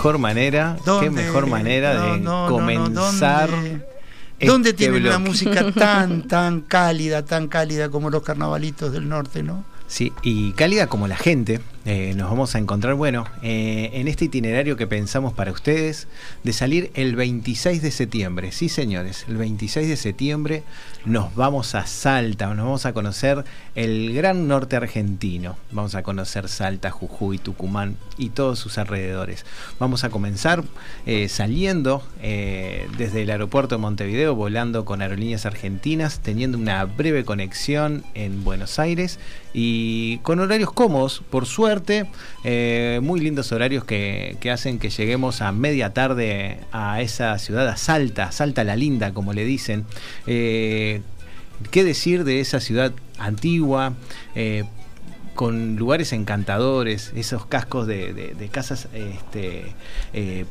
[0.08, 3.50] Mejor manera, qué mejor manera de comenzar.
[4.40, 9.42] ¿Dónde, este tiene una música tan, tan cálida, tan cálida como los carnavalitos del norte,
[9.42, 9.66] no?
[9.88, 11.62] Sí, y cálida como la gente.
[11.86, 16.10] eh, nos vamos a encontrar, bueno, eh, en este itinerario que pensamos para ustedes,
[16.44, 18.52] de salir el 26 de septiembre.
[18.52, 20.64] Sí, señores, el 26 de septiembre
[21.06, 25.56] nos vamos a Salta, nos vamos a conocer el gran norte argentino.
[25.72, 29.46] Vamos a conocer Salta, Jujuy, Tucumán y todos sus alrededores.
[29.80, 30.66] Vamos a comenzar
[31.06, 38.04] eh, saliendo desde el aeropuerto de Montevideo, volando con aerolíneas argentinas, teniendo una breve conexión
[38.14, 39.20] en Buenos Aires
[39.60, 42.06] y con horarios cómodos, por suerte,
[42.44, 47.76] eh, muy lindos horarios que, hacen que lleguemos a media tarde a esa ciudad, a
[47.76, 49.86] Salta, Salta la Linda, como le dicen.
[50.28, 51.02] Eh,
[51.72, 53.94] ¿Qué decir de esa ciudad antigua?
[54.36, 54.64] Eh,
[55.34, 59.74] con lugares encantadores, esos cascos de, casas este,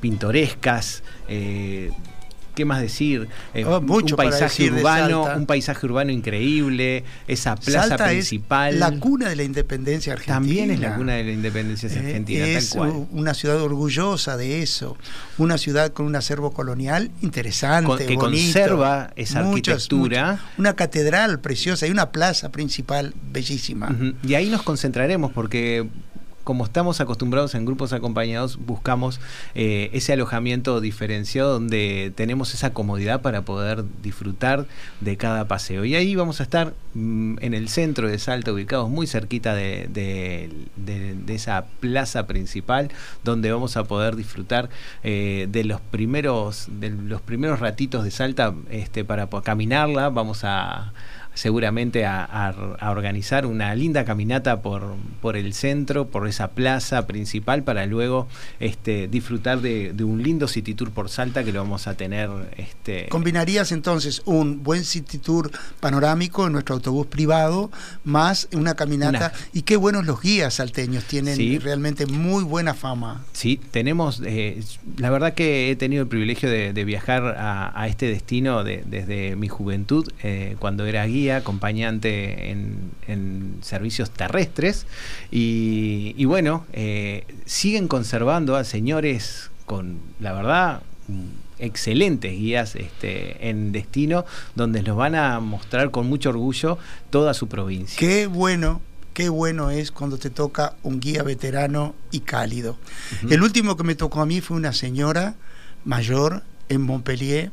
[0.00, 1.04] pintorescas,
[2.56, 3.28] ¿qué más decir?
[3.54, 8.80] Eh, oh, mucho un paisaje urbano, un paisaje urbano increíble, esa plaza principal.
[8.80, 10.36] la cuna de la independencia argentina.
[10.36, 13.06] También es la cuna de la independencia eh, argentina, es tal cual.
[13.12, 14.96] una ciudad orgullosa de eso,
[15.38, 21.90] una ciudad con un acervo colonial interesante, que conserva esa arquitectura, una catedral preciosa y
[21.90, 23.94] una plaza principal bellísima.
[24.26, 25.86] Y ahí nos concentraremos porque
[26.46, 29.20] como estamos acostumbrados en grupos acompañados, buscamos
[29.56, 34.66] eh, ese alojamiento diferenciado donde tenemos esa comodidad para poder disfrutar
[35.00, 35.84] de cada paseo.
[35.84, 40.48] Y ahí vamos a estar mm, en el centro de Salta, ubicados muy cerquita de,
[41.26, 42.92] esa plaza principal,
[43.24, 44.70] donde vamos a poder disfrutar
[45.02, 50.10] eh, de los primeros, de los primeros ratitos de Salta este, para caminarla.
[50.10, 50.92] Vamos a
[51.36, 52.54] seguramente a,
[52.90, 58.26] organizar una linda caminata por, por el centro, por esa plaza principal, para luego
[58.58, 62.30] este, disfrutar de, un lindo City Tour por Salta que lo vamos a tener.
[62.56, 63.08] Este...
[63.08, 67.70] ¿Combinarías entonces un buen City Tour panorámico en nuestro autobús privado,
[68.04, 69.32] más una caminata?
[69.52, 73.24] Y qué buenos los guías salteños, tienen realmente muy buena fama.
[73.34, 74.62] Sí, tenemos, eh,
[74.96, 80.08] la verdad que he tenido el privilegio de, viajar a, este destino desde mi juventud,
[80.22, 84.86] eh, cuando era guía acompañante en, servicios terrestres.
[85.30, 90.82] Y, bueno, eh, siguen conservando a señores con, la verdad,
[91.58, 94.24] excelentes guías este, en destino,
[94.54, 96.78] donde nos van a mostrar con mucho orgullo
[97.10, 97.96] toda su provincia.
[97.98, 98.80] Qué bueno,
[99.14, 102.76] qué bueno es cuando te toca un guía veterano y cálido.
[103.30, 105.34] El último que me tocó a mí fue una señora
[105.84, 107.52] mayor en Montpellier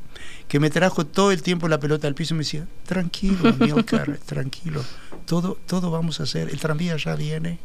[0.54, 3.72] que me trajo todo el tiempo la pelota al piso y me decía, tranquilo, mi
[4.28, 4.86] tranquilo,
[5.26, 7.58] todo, todo vamos a hacer, el tranvía ya viene,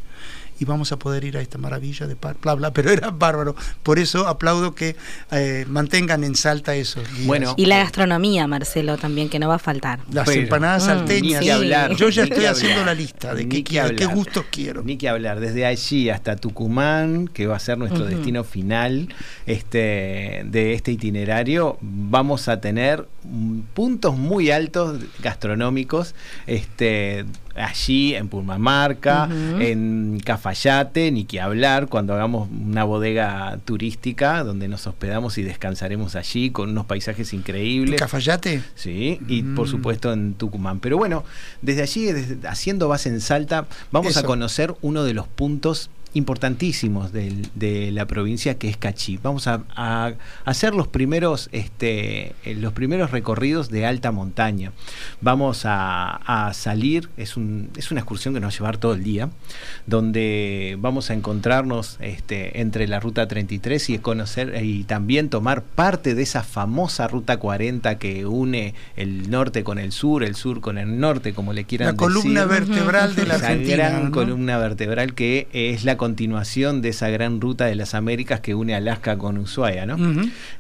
[0.59, 3.55] y vamos a poder ir a esta maravilla de par, bla, bla, pero era bárbaro.
[3.83, 4.97] Por eso aplaudo que
[5.31, 7.01] eh, mantengan en Salta eso.
[7.25, 10.01] Bueno, y la gastronomía, Marcelo, también, que no va a faltar.
[10.11, 11.45] Las empanadas mm, salteñas.
[11.97, 14.83] Yo ya estoy haciendo la lista de qué, qué gustos quiero.
[14.83, 19.09] Ni que hablar, desde allí hasta Tucumán, que va a ser nuestro destino final
[19.47, 23.07] este, de este itinerario, vamos a tener
[23.75, 26.15] puntos muy altos gastronómicos
[26.47, 27.25] este,
[27.59, 29.29] allí en Purmamarca,
[29.59, 36.17] en Cafayate, ni que hablar cuando hagamos una bodega turística donde nos hospedamos y descansaremos
[36.17, 37.93] allí con unos paisajes increíbles.
[37.93, 38.63] ¿En Cafayate?
[38.75, 39.71] Sí, y por mm.
[39.71, 40.81] supuesto en Tucumán.
[40.81, 41.25] Pero bueno,
[41.63, 42.09] desde allí,
[42.49, 48.59] haciendo base en Salta, vamos a conocer uno de los puntos importantísimos de, la provincia
[48.59, 49.19] que es Cachí.
[49.23, 54.73] Vamos a, hacer los primeros, este, eh, los primeros recorridos de alta montaña.
[55.21, 59.03] Vamos a, salir, es, un, es, una excursión que nos va a llevar todo el
[59.03, 59.31] día,
[59.87, 66.15] donde vamos a encontrarnos este, entre la ruta 33 y conocer y también tomar parte
[66.15, 70.79] de esa famosa ruta 40 que une el norte con el sur, el sur con
[70.79, 72.09] el norte, como le quieran decir.
[72.09, 73.77] La columna vertebral de la Argentina.
[73.77, 78.55] gran columna vertebral que es la continuación de esa gran ruta de las Américas que
[78.55, 79.99] une Alaska con Ushuaia, ¿no?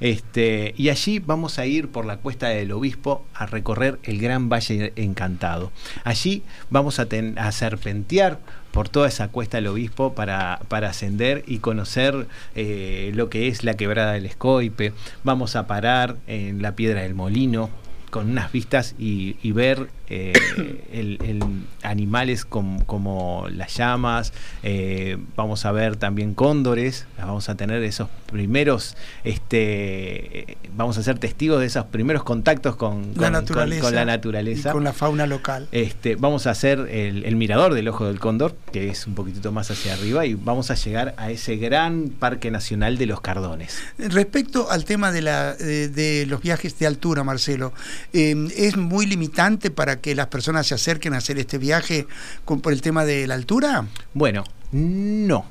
[0.00, 4.50] este, y allí vamos a ir por la cuesta del Obispo a recorrer el Gran
[4.50, 5.72] Valle Encantado.
[6.04, 11.58] Allí vamos a, a serpentear por toda esa cuesta del obispo para, para ascender y
[11.58, 14.92] conocer eh, lo que es la quebrada del Escoipe.
[15.24, 17.70] Vamos a parar en la piedra del molino
[18.10, 20.32] con unas vistas y, ver eh,
[20.92, 21.42] el,
[21.82, 24.32] animales como, las llamas,
[24.62, 31.18] eh, vamos a ver también cóndores, vamos a tener esos primeros, este, vamos a ser
[31.18, 34.72] testigos de esos primeros contactos con, la, naturaleza, con, la naturaleza.
[34.72, 35.68] con la fauna local.
[35.72, 39.70] Este, vamos a hacer el, mirador del ojo del cóndor, que es un poquitito más
[39.70, 43.78] hacia arriba, y vamos a llegar a ese gran parque nacional de los Cardones.
[43.98, 47.72] Respecto al tema de, la, de los viajes de altura, Marcelo,
[48.12, 52.06] eh, ¿Es muy limitante para que las personas se acerquen a hacer este viaje
[52.44, 53.86] por el tema de la altura?
[54.14, 55.46] Bueno, No.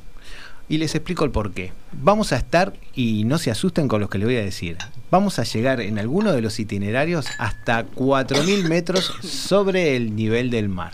[0.69, 1.71] Y les explico el por qué.
[1.93, 4.77] Vamos a estar, y no se asusten con lo que les voy a decir,
[5.09, 10.67] vamos a llegar en alguno de los itinerarios hasta 4.000 metros sobre el nivel del
[10.67, 10.93] mar.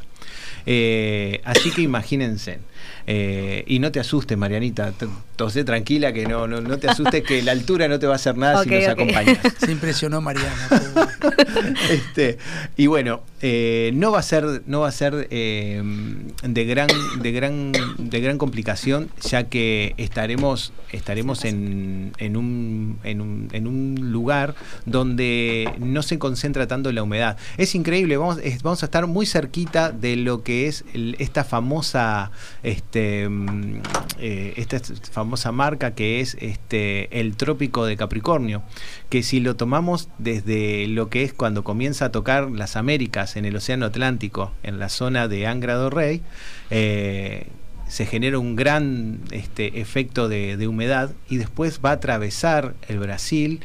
[0.67, 2.59] Eh, así que imagínense.
[3.05, 4.93] Eh, y no te asustes, Marianita,
[5.35, 8.37] tosé tranquila, que no, no, te asustes, que la altura no te va a hacer
[8.37, 9.39] nada si nos acompañas.
[9.57, 10.69] Se impresionó Mariana.
[11.89, 12.37] este,
[12.77, 15.81] y bueno, eh, no va a ser, no va a ser eh,
[16.43, 16.87] de gran,
[17.21, 23.67] de gran, de gran complicación, ya que estaremos, estaremos en, en, un, en, un, en
[23.67, 24.55] un lugar
[24.85, 27.37] donde no se concentra tanto la humedad.
[27.57, 30.85] Es increíble, vamos, vamos a estar muy cerquita de lo que es
[31.19, 32.31] esta famosa
[32.73, 33.81] este, mm,
[34.19, 34.79] eh, esta
[35.11, 38.63] famosa marca que es este, el Trópico de Capricornio,
[39.09, 43.45] que si lo tomamos desde lo que es cuando comienza a tocar las Américas en
[43.45, 46.21] el Océano Atlántico, en la zona de Angra do Rey,
[46.69, 47.47] eh,
[47.87, 53.59] se genera un gran este, efecto de, humedad y después va a atravesar el Brasil,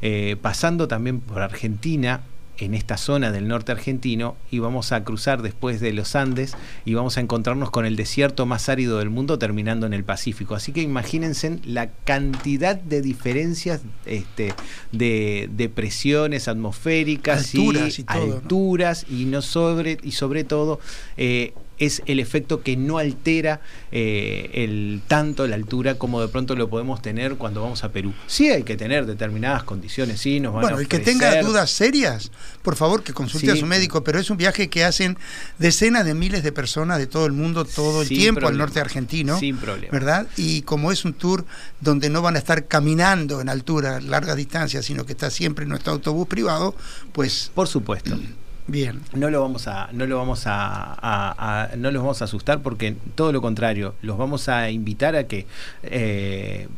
[0.00, 2.22] eh, pasando también por Argentina,
[2.58, 6.94] en esta zona del norte argentino y vamos a cruzar después de los Andes y
[6.94, 10.54] vamos a encontrarnos con el desierto más árido del mundo terminando en el Pacífico.
[10.54, 14.54] Así que imagínense la cantidad de diferencias este,
[14.92, 17.72] de, presiones atmosféricas y,
[18.06, 20.78] alturas y no sobre y sobre todo
[21.16, 23.60] eh, es el efecto que no altera
[23.92, 28.12] eh, el tanto la altura como de pronto lo podemos tener cuando vamos a Perú.
[28.26, 32.30] Sí hay que tener determinadas condiciones, sí, nos van bueno, y que tenga dudas serias,
[32.62, 35.18] por favor que consulte a su médico, pero es un viaje que hacen
[35.58, 39.38] decenas de miles de personas de todo el mundo todo el tiempo al norte argentino,
[39.38, 39.92] sin problema.
[39.92, 40.26] ¿verdad?
[40.36, 41.44] Y como es un tour
[41.80, 45.70] donde no van a estar caminando en altura, largas distancias, sino que está siempre en
[45.70, 46.74] nuestro autobús privado,
[47.12, 48.18] pues por supuesto.
[48.66, 49.02] Bien.
[49.12, 53.30] No lo vamos a, no lo vamos a, no los vamos a asustar porque todo
[53.30, 55.46] lo contrario, los vamos a invitar a que
[55.82, 56.68] eh,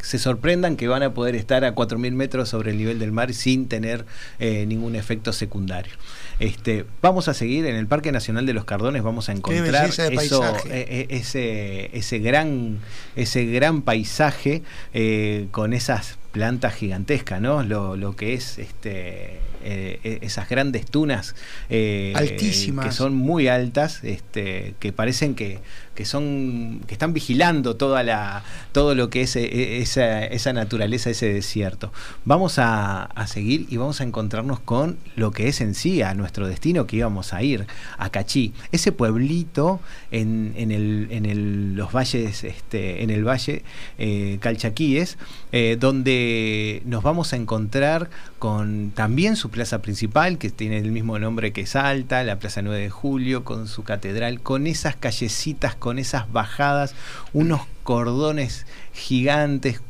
[0.00, 3.34] se sorprendan que van a poder estar a 4.000 metros sobre el nivel del mar
[3.34, 4.04] sin tener
[4.38, 5.92] eh, ningún efecto secundario.
[6.40, 10.42] Este, vamos a seguir en el Parque Nacional de los Cardones, vamos a encontrar eso,
[10.70, 12.78] e, e, ese, ese, gran,
[13.16, 14.62] ese gran paisaje
[14.94, 17.62] eh, con esas plantas gigantescas, ¿no?
[17.62, 21.34] Lo, lo que es este eh, e, esas grandes tunas
[21.68, 25.58] eh, altísimas que son muy altas, este, que parecen que,
[25.96, 31.32] que son que están vigilando toda la todo lo que es esa, esa naturaleza, ese
[31.32, 31.92] desierto.
[32.24, 36.14] Vamos a, a, seguir y vamos a encontrarnos con lo que es en sí a
[36.14, 37.66] nuestro destino que íbamos a ir,
[37.96, 43.62] a Cachí, ese pueblito en, en, el, en el, los valles, este, en el valle
[43.98, 45.18] eh, Calchaquíes,
[45.52, 51.18] eh, donde nos vamos a encontrar con también su plaza principal, que tiene el mismo
[51.18, 55.98] nombre que Salta, la Plaza 9 de Julio, con su catedral, con esas callecitas, con
[55.98, 56.94] esas bajadas,
[57.32, 59.80] unos cordones gigantes,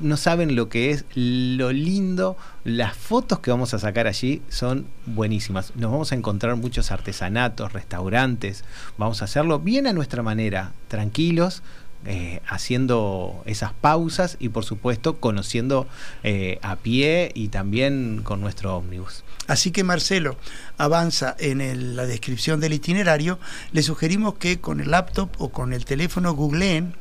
[0.00, 2.36] no saben lo que es lo lindo.
[2.64, 5.72] Las fotos que vamos a sacar allí son buenísimas.
[5.76, 8.64] Nos vamos a encontrar muchos artesanatos, restaurantes.
[8.98, 11.62] Vamos a hacerlo bien a nuestra manera, tranquilos,
[12.04, 15.88] eh, haciendo esas pausas y por supuesto conociendo
[16.22, 19.24] eh, a pie y también con nuestro ómnibus.
[19.48, 20.36] Así que Marcelo
[20.78, 23.40] avanza en la descripción del itinerario.
[23.72, 26.94] Le sugerimos que con el laptop o con el teléfono googleen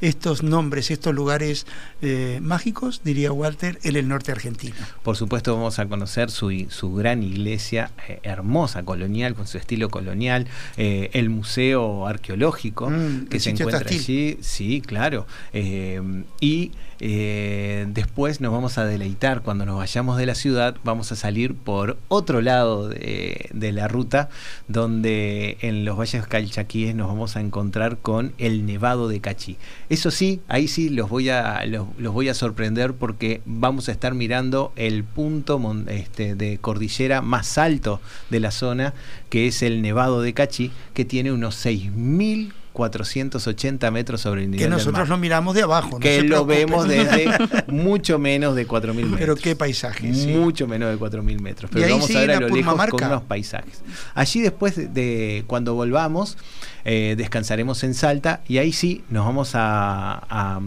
[0.00, 1.66] estos nombres, estos lugares
[2.02, 4.76] eh, mágicos, diría Walter, en el norte argentino.
[5.02, 9.88] Por supuesto vamos a conocer su, su gran iglesia eh, hermosa, colonial, con su estilo
[9.88, 15.26] colonial, eh, el museo arqueológico mm, que se encuentra allí, sí, claro,
[16.40, 21.54] y después nos vamos a deleitar cuando nos vayamos de la ciudad, vamos a salir
[21.54, 24.28] por otro lado de, la ruta,
[24.68, 29.56] donde en los valles calchaquíes nos vamos a encontrar con el Nevado de Cachí.
[29.88, 34.14] Eso sí, ahí sí los voy a, los, voy a sorprender porque vamos a estar
[34.14, 38.94] mirando el punto este, de cordillera más alto de la zona,
[39.28, 44.66] que es el Nevado de Cachi, que tiene unos 6.000 480 metros sobre el nivel
[44.66, 45.98] Que nosotros lo miramos de abajo.
[45.98, 47.26] que lo vemos desde
[47.68, 49.18] mucho menos de 4.000 metros.
[49.18, 50.08] Pero qué paisaje.
[50.08, 51.70] Mucho menos de 4.000 metros.
[51.72, 53.82] Pero vamos a ver a lo lejos con unos paisajes.
[54.14, 56.36] Allí después de, cuando volvamos,
[56.84, 60.60] eh, descansaremos en Salta y ahí sí nos vamos a a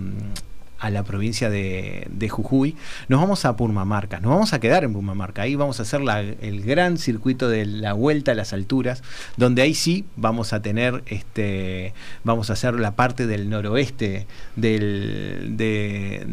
[0.90, 2.76] la provincia de, Jujuy,
[3.10, 6.02] nos vamos a Purmamarca, nos vamos a quedar en Purmamarca, ahí vamos a hacer
[6.42, 9.04] el gran circuito de la vuelta a las alturas,
[9.36, 15.56] donde ahí sí vamos a tener, este, vamos a hacer la parte del noroeste del,
[15.58, 16.26] de,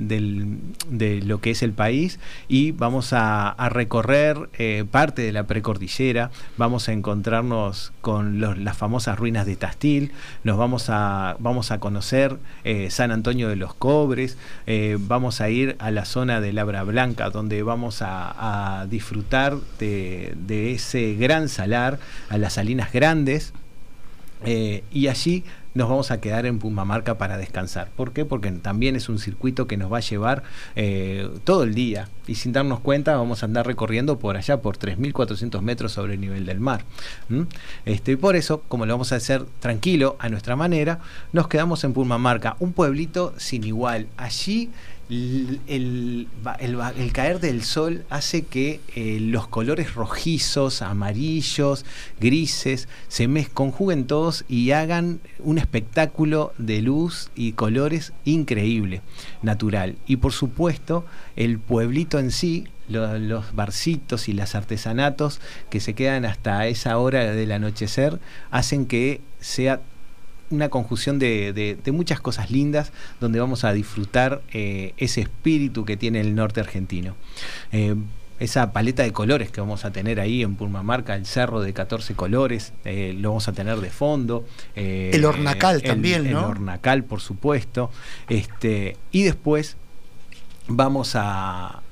[0.90, 2.18] lo que es el país
[2.48, 9.18] y vamos a, recorrer eh, parte de la precordillera, vamos a encontrarnos con las famosas
[9.18, 10.12] ruinas de Tastil,
[10.44, 15.50] nos vamos a, vamos a conocer eh, San Antonio de los Cobres, eh, vamos a
[15.50, 21.98] ir a la zona de Labra Blanca, donde vamos a, disfrutar de, ese gran salar,
[22.28, 23.52] a las salinas grandes,
[24.44, 25.44] y allí
[25.76, 27.90] nos vamos a quedar en Pumamarca para descansar.
[27.94, 28.24] ¿Por qué?
[28.24, 30.42] Porque también es un circuito que nos va a llevar
[30.74, 34.78] eh, todo el día y sin darnos cuenta vamos a andar recorriendo por allá por
[34.78, 36.84] 3.400 metros sobre el nivel del mar.
[37.84, 41.00] Este, y por eso, como lo vamos a hacer tranquilo, a nuestra manera,
[41.32, 44.06] nos quedamos en Pumamarca, un pueblito sin igual.
[44.16, 44.70] Allí
[45.08, 46.28] el,
[47.12, 51.84] caer del sol hace que eh, los colores rojizos, amarillos,
[52.20, 59.02] grises, se me conjuguen todos y hagan un espectáculo de luz y colores increíble,
[59.42, 59.96] natural.
[60.06, 61.04] Y por supuesto,
[61.36, 65.40] el pueblito en sí, los barcitos y los artesanatos
[65.70, 68.18] que se quedan hasta esa hora del anochecer,
[68.50, 69.80] hacen que sea
[70.50, 76.20] una conjunción de, muchas cosas lindas donde vamos a disfrutar eh, ese espíritu que tiene
[76.20, 77.16] el norte argentino.
[77.72, 77.94] Eh,
[78.38, 82.14] esa paleta de colores que vamos a tener ahí en Purmamarca, el cerro de 14
[82.14, 84.44] colores, eh, lo vamos a tener de fondo.
[84.74, 86.40] el hornacal también, ¿no?
[86.40, 87.90] El hornacal, por supuesto.
[88.28, 89.78] Este, y después
[90.68, 91.82] vamos a,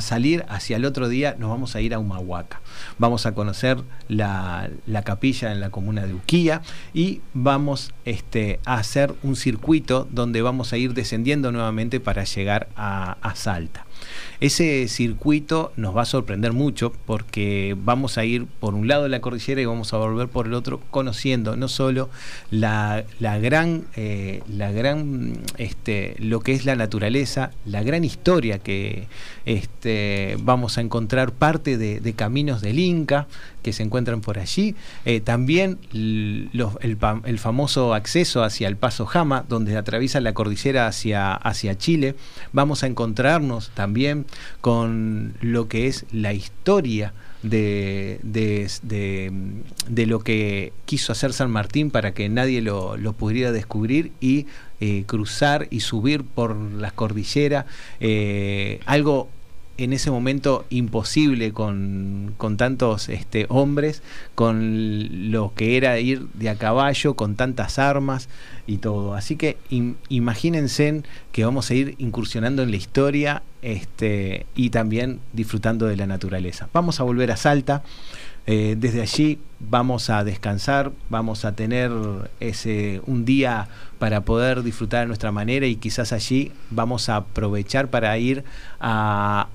[0.00, 2.60] salir hacia el otro día, nos vamos a ir a Humahuaca.
[2.98, 4.70] Vamos a conocer la,
[5.04, 6.62] capilla en la comuna de Uquía
[6.92, 12.68] y vamos este, a hacer un circuito donde vamos a ir descendiendo nuevamente para llegar
[12.76, 13.87] a Salta.
[14.40, 19.08] Ese circuito nos va a sorprender mucho porque vamos a ir por un lado de
[19.08, 22.08] la cordillera y vamos a volver por el otro conociendo no solo
[22.50, 29.08] la, gran, eh, la gran este, lo que es la naturaleza, la gran historia que
[29.44, 33.26] este, vamos a encontrar parte de, caminos del Inca
[33.62, 39.44] que se encuentran por allí, eh, también el, el, famoso acceso hacia el Paso Jama,
[39.48, 42.14] donde atraviesa la cordillera hacia, hacia Chile,
[42.52, 43.87] vamos a encontrarnos también
[44.60, 47.12] con lo que es la historia
[47.42, 54.46] de, de, lo que quiso hacer San Martín para que nadie lo, pudiera descubrir y
[54.80, 57.66] eh, cruzar y subir por las cordilleras,
[58.00, 59.28] eh, algo
[59.78, 64.02] en ese momento imposible con, tantos este, hombres,
[64.34, 68.28] con lo que era ir de a caballo, con tantas armas
[68.66, 69.14] y todo.
[69.14, 69.56] Así que
[70.08, 76.06] imagínense que vamos a ir incursionando en la historia este, y también disfrutando de la
[76.06, 76.68] naturaleza.
[76.72, 77.82] Vamos a volver a Salta.
[78.50, 81.92] Eh, desde allí vamos a descansar, vamos a tener
[82.40, 83.68] ese un día
[83.98, 88.44] para poder disfrutar de nuestra manera y quizás allí vamos a aprovechar para ir
[88.80, 89.48] a,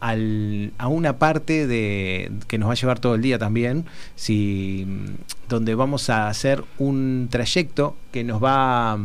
[0.87, 3.85] una parte de que nos va a llevar todo el día también,
[4.15, 4.85] si,
[5.49, 8.99] donde vamos a hacer un trayecto que nos va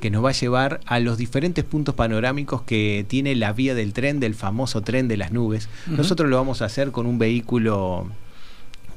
[0.00, 3.94] que nos va a llevar a los diferentes puntos panorámicos que tiene la vía del
[3.94, 5.70] tren, del famoso tren de las nubes.
[5.86, 8.06] Nosotros lo vamos a hacer con un vehículo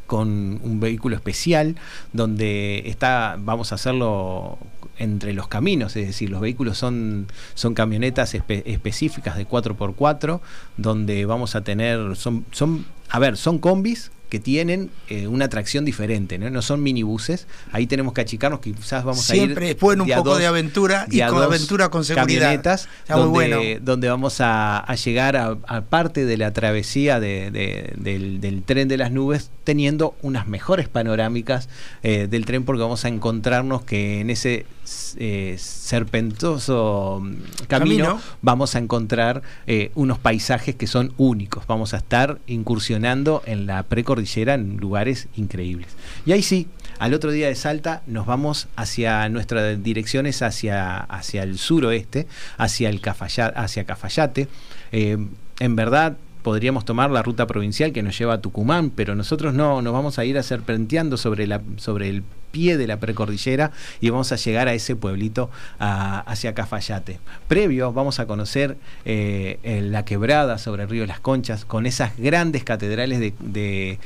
[0.08, 1.76] con un vehículo especial
[2.12, 4.58] donde está, vamos a hacerlo
[4.98, 10.40] entre los caminos, es decir, los vehículos son, son camionetas específicas de 4x4,
[10.78, 15.86] donde vamos a tener, son, son, a ver, son combis que tienen eh, una atracción
[15.86, 16.50] diferente, ¿no?
[16.50, 19.44] no son minibuses, ahí tenemos que achicarnos, quizás vamos a ir...
[19.44, 22.40] Siempre después un poco de aventura y con aventura con seguridad.
[22.40, 29.12] Camionetas, donde, donde vamos a, llegar a, parte de la travesía del, tren de las
[29.12, 31.70] nubes, teniendo unas mejores panorámicas
[32.02, 34.66] eh, del tren, porque vamos a encontrarnos que en ese
[35.18, 37.24] eh, serpentoso
[37.68, 41.66] camino, vamos a encontrar eh, unos paisajes que son únicos.
[41.68, 43.84] Vamos a estar incursionando en la
[44.78, 45.90] lugares increíbles.
[46.26, 46.68] Y ahí sí,
[47.00, 52.90] al otro día de Salta nos vamos hacia nuestras direcciones hacia, hacia el suroeste, hacia,
[52.90, 54.48] el Cafayate, hacia Cafayate.
[54.92, 55.18] Eh,
[55.60, 59.82] en verdad, podríamos tomar la ruta provincial que nos lleva a Tucumán, pero nosotros no,
[59.82, 64.12] nos vamos a ir a serpenteando sobre, la, sobre el pie de la precordillera y
[64.12, 65.50] vamos a llegar a ese pueblito
[65.80, 67.20] hacia Cafayate.
[67.48, 72.64] Previo vamos a conocer eh, la quebrada sobre el río Las Conchas con esas grandes
[72.64, 73.98] catedrales de,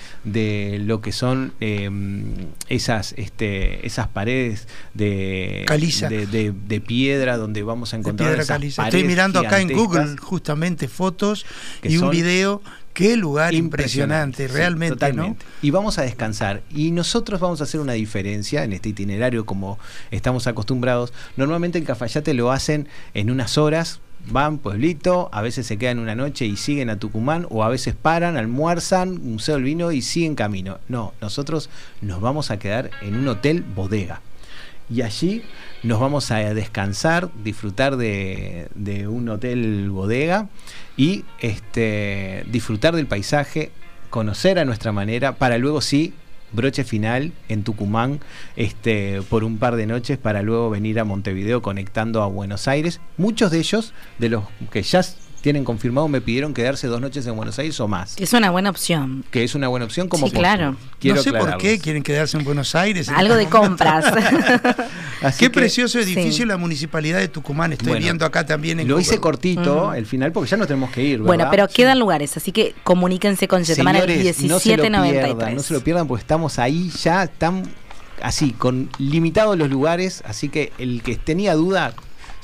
[0.86, 8.40] lo que son em, esas, este, esas paredes de, de, piedra donde vamos a encontrar
[8.40, 11.46] esas Estoy mirando acá en Google justamente fotos
[11.84, 12.62] y un video
[12.98, 15.38] Qué lugar impresionante, realmente, ¿no?
[15.62, 16.64] Y vamos a descansar.
[16.72, 19.78] Y nosotros vamos a hacer una diferencia en este itinerario como
[20.10, 21.14] estamos acostumbrados.
[21.36, 24.00] Normalmente en Cafayate lo hacen en unas horas,
[24.32, 27.94] van pueblito, a veces se quedan una noche y siguen a Tucumán, o a veces
[27.94, 30.80] paran, almuerzan, Museo del Vino y siguen camino.
[30.88, 31.70] No, nosotros
[32.02, 34.22] nos vamos a quedar en un hotel bodega.
[34.90, 35.44] Y allí
[35.84, 40.50] nos vamos a descansar, disfrutar de, de un hotel bodega
[40.98, 43.72] y este, disfrutar del paisaje,
[44.10, 46.14] conocer a nuestra manera, para luego sí
[46.52, 48.20] broche final en Tucumán
[48.56, 53.02] este, por un par de noches para luego venir a Montevideo conectando a Buenos Aires.
[53.18, 55.02] Muchos de ellos, de los que ya
[55.48, 58.16] tienen confirmado, me pidieron quedarse dos noches en Buenos Aires o más.
[58.20, 59.24] Es una buena opción.
[59.32, 60.76] Que es una buena opción como sí, claro.
[61.02, 63.08] no sé por qué quieren quedarse en Buenos Aires.
[63.08, 64.04] Algo de compras.
[65.40, 67.72] qué precioso edificio la municipalidad de Tucumán.
[67.72, 71.02] Estoy viendo acá también en Lo hice cortito el final porque ya no tenemos que
[71.02, 71.22] ir.
[71.22, 75.38] Bueno, pero quedan lugares, así que comuníquense con Yetamar al 1793.
[75.38, 77.64] No no se lo pierdan porque estamos ahí ya están
[78.22, 81.94] así, con limitados los lugares, así que el que tenía duda,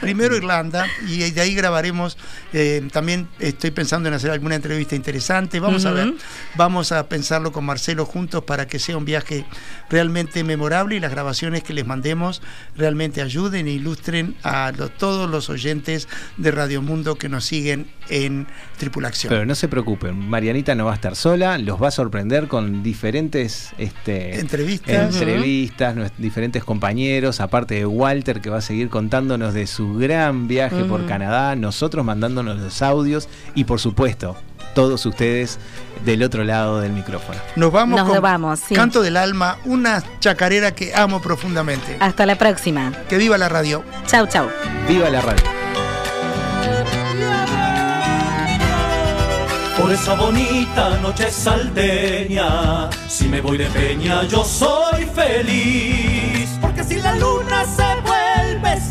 [0.00, 2.16] Primero Irlanda y de ahí grabaremos
[2.52, 5.60] eh, también estoy pensando en hacer alguna entrevista interesante.
[5.60, 6.14] Vamos a ver,
[6.56, 9.44] vamos a pensarlo con Marcelo juntos para que sea un viaje
[9.90, 12.42] realmente memorable y las grabaciones que les mandemos
[12.76, 18.46] realmente ayuden e ilustren a todos los oyentes de Radio Mundo que nos siguen en
[18.78, 19.30] Tripulación.
[19.30, 22.82] Pero no se preocupen, Marianita no va a estar sola, los va a sorprender con
[22.82, 29.66] diferentes este, entrevistas, entrevistas diferentes compañeros, aparte de Walter que va a seguir contándonos de
[29.66, 34.36] su gran viaje por Canadá, nosotros mandándonos los audios y por supuesto
[34.74, 35.58] todos ustedes
[36.04, 37.38] del otro lado del micrófono.
[37.56, 41.96] Nos vamos Nos vamos, Canto del Alma, una chacarera que amo profundamente.
[42.00, 42.92] Hasta la próxima.
[43.08, 43.84] Que viva la radio.
[44.06, 44.48] Chau, chau.
[44.88, 45.44] Viva la radio.
[49.78, 56.48] Por esa bonita noche salteña, si me voy de peña yo soy feliz.
[56.60, 58.01] Porque si la luna se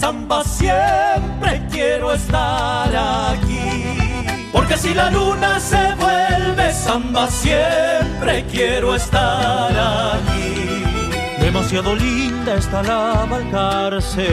[0.02, 4.48] samba siempre quiero estar aquí.
[4.52, 9.72] Porque si la luna se vuelve samba, siempre quiero estar
[10.16, 10.84] aquí.
[11.40, 14.28] Demasiado linda está la Balcarce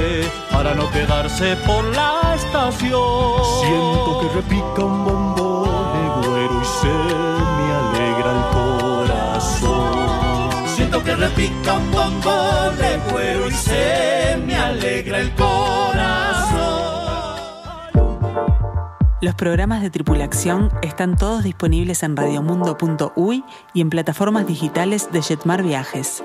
[0.51, 3.45] para no quedarse por la estación.
[3.61, 7.28] Siento que repica un bombón de güero y se
[11.03, 15.79] que repica un bombón de güero y se me alegra el corazón.
[19.21, 23.45] Los programas de tripulación están todos disponibles en radiomundo.uy
[23.75, 26.23] y en plataformas digitales de Jetmar Viajes.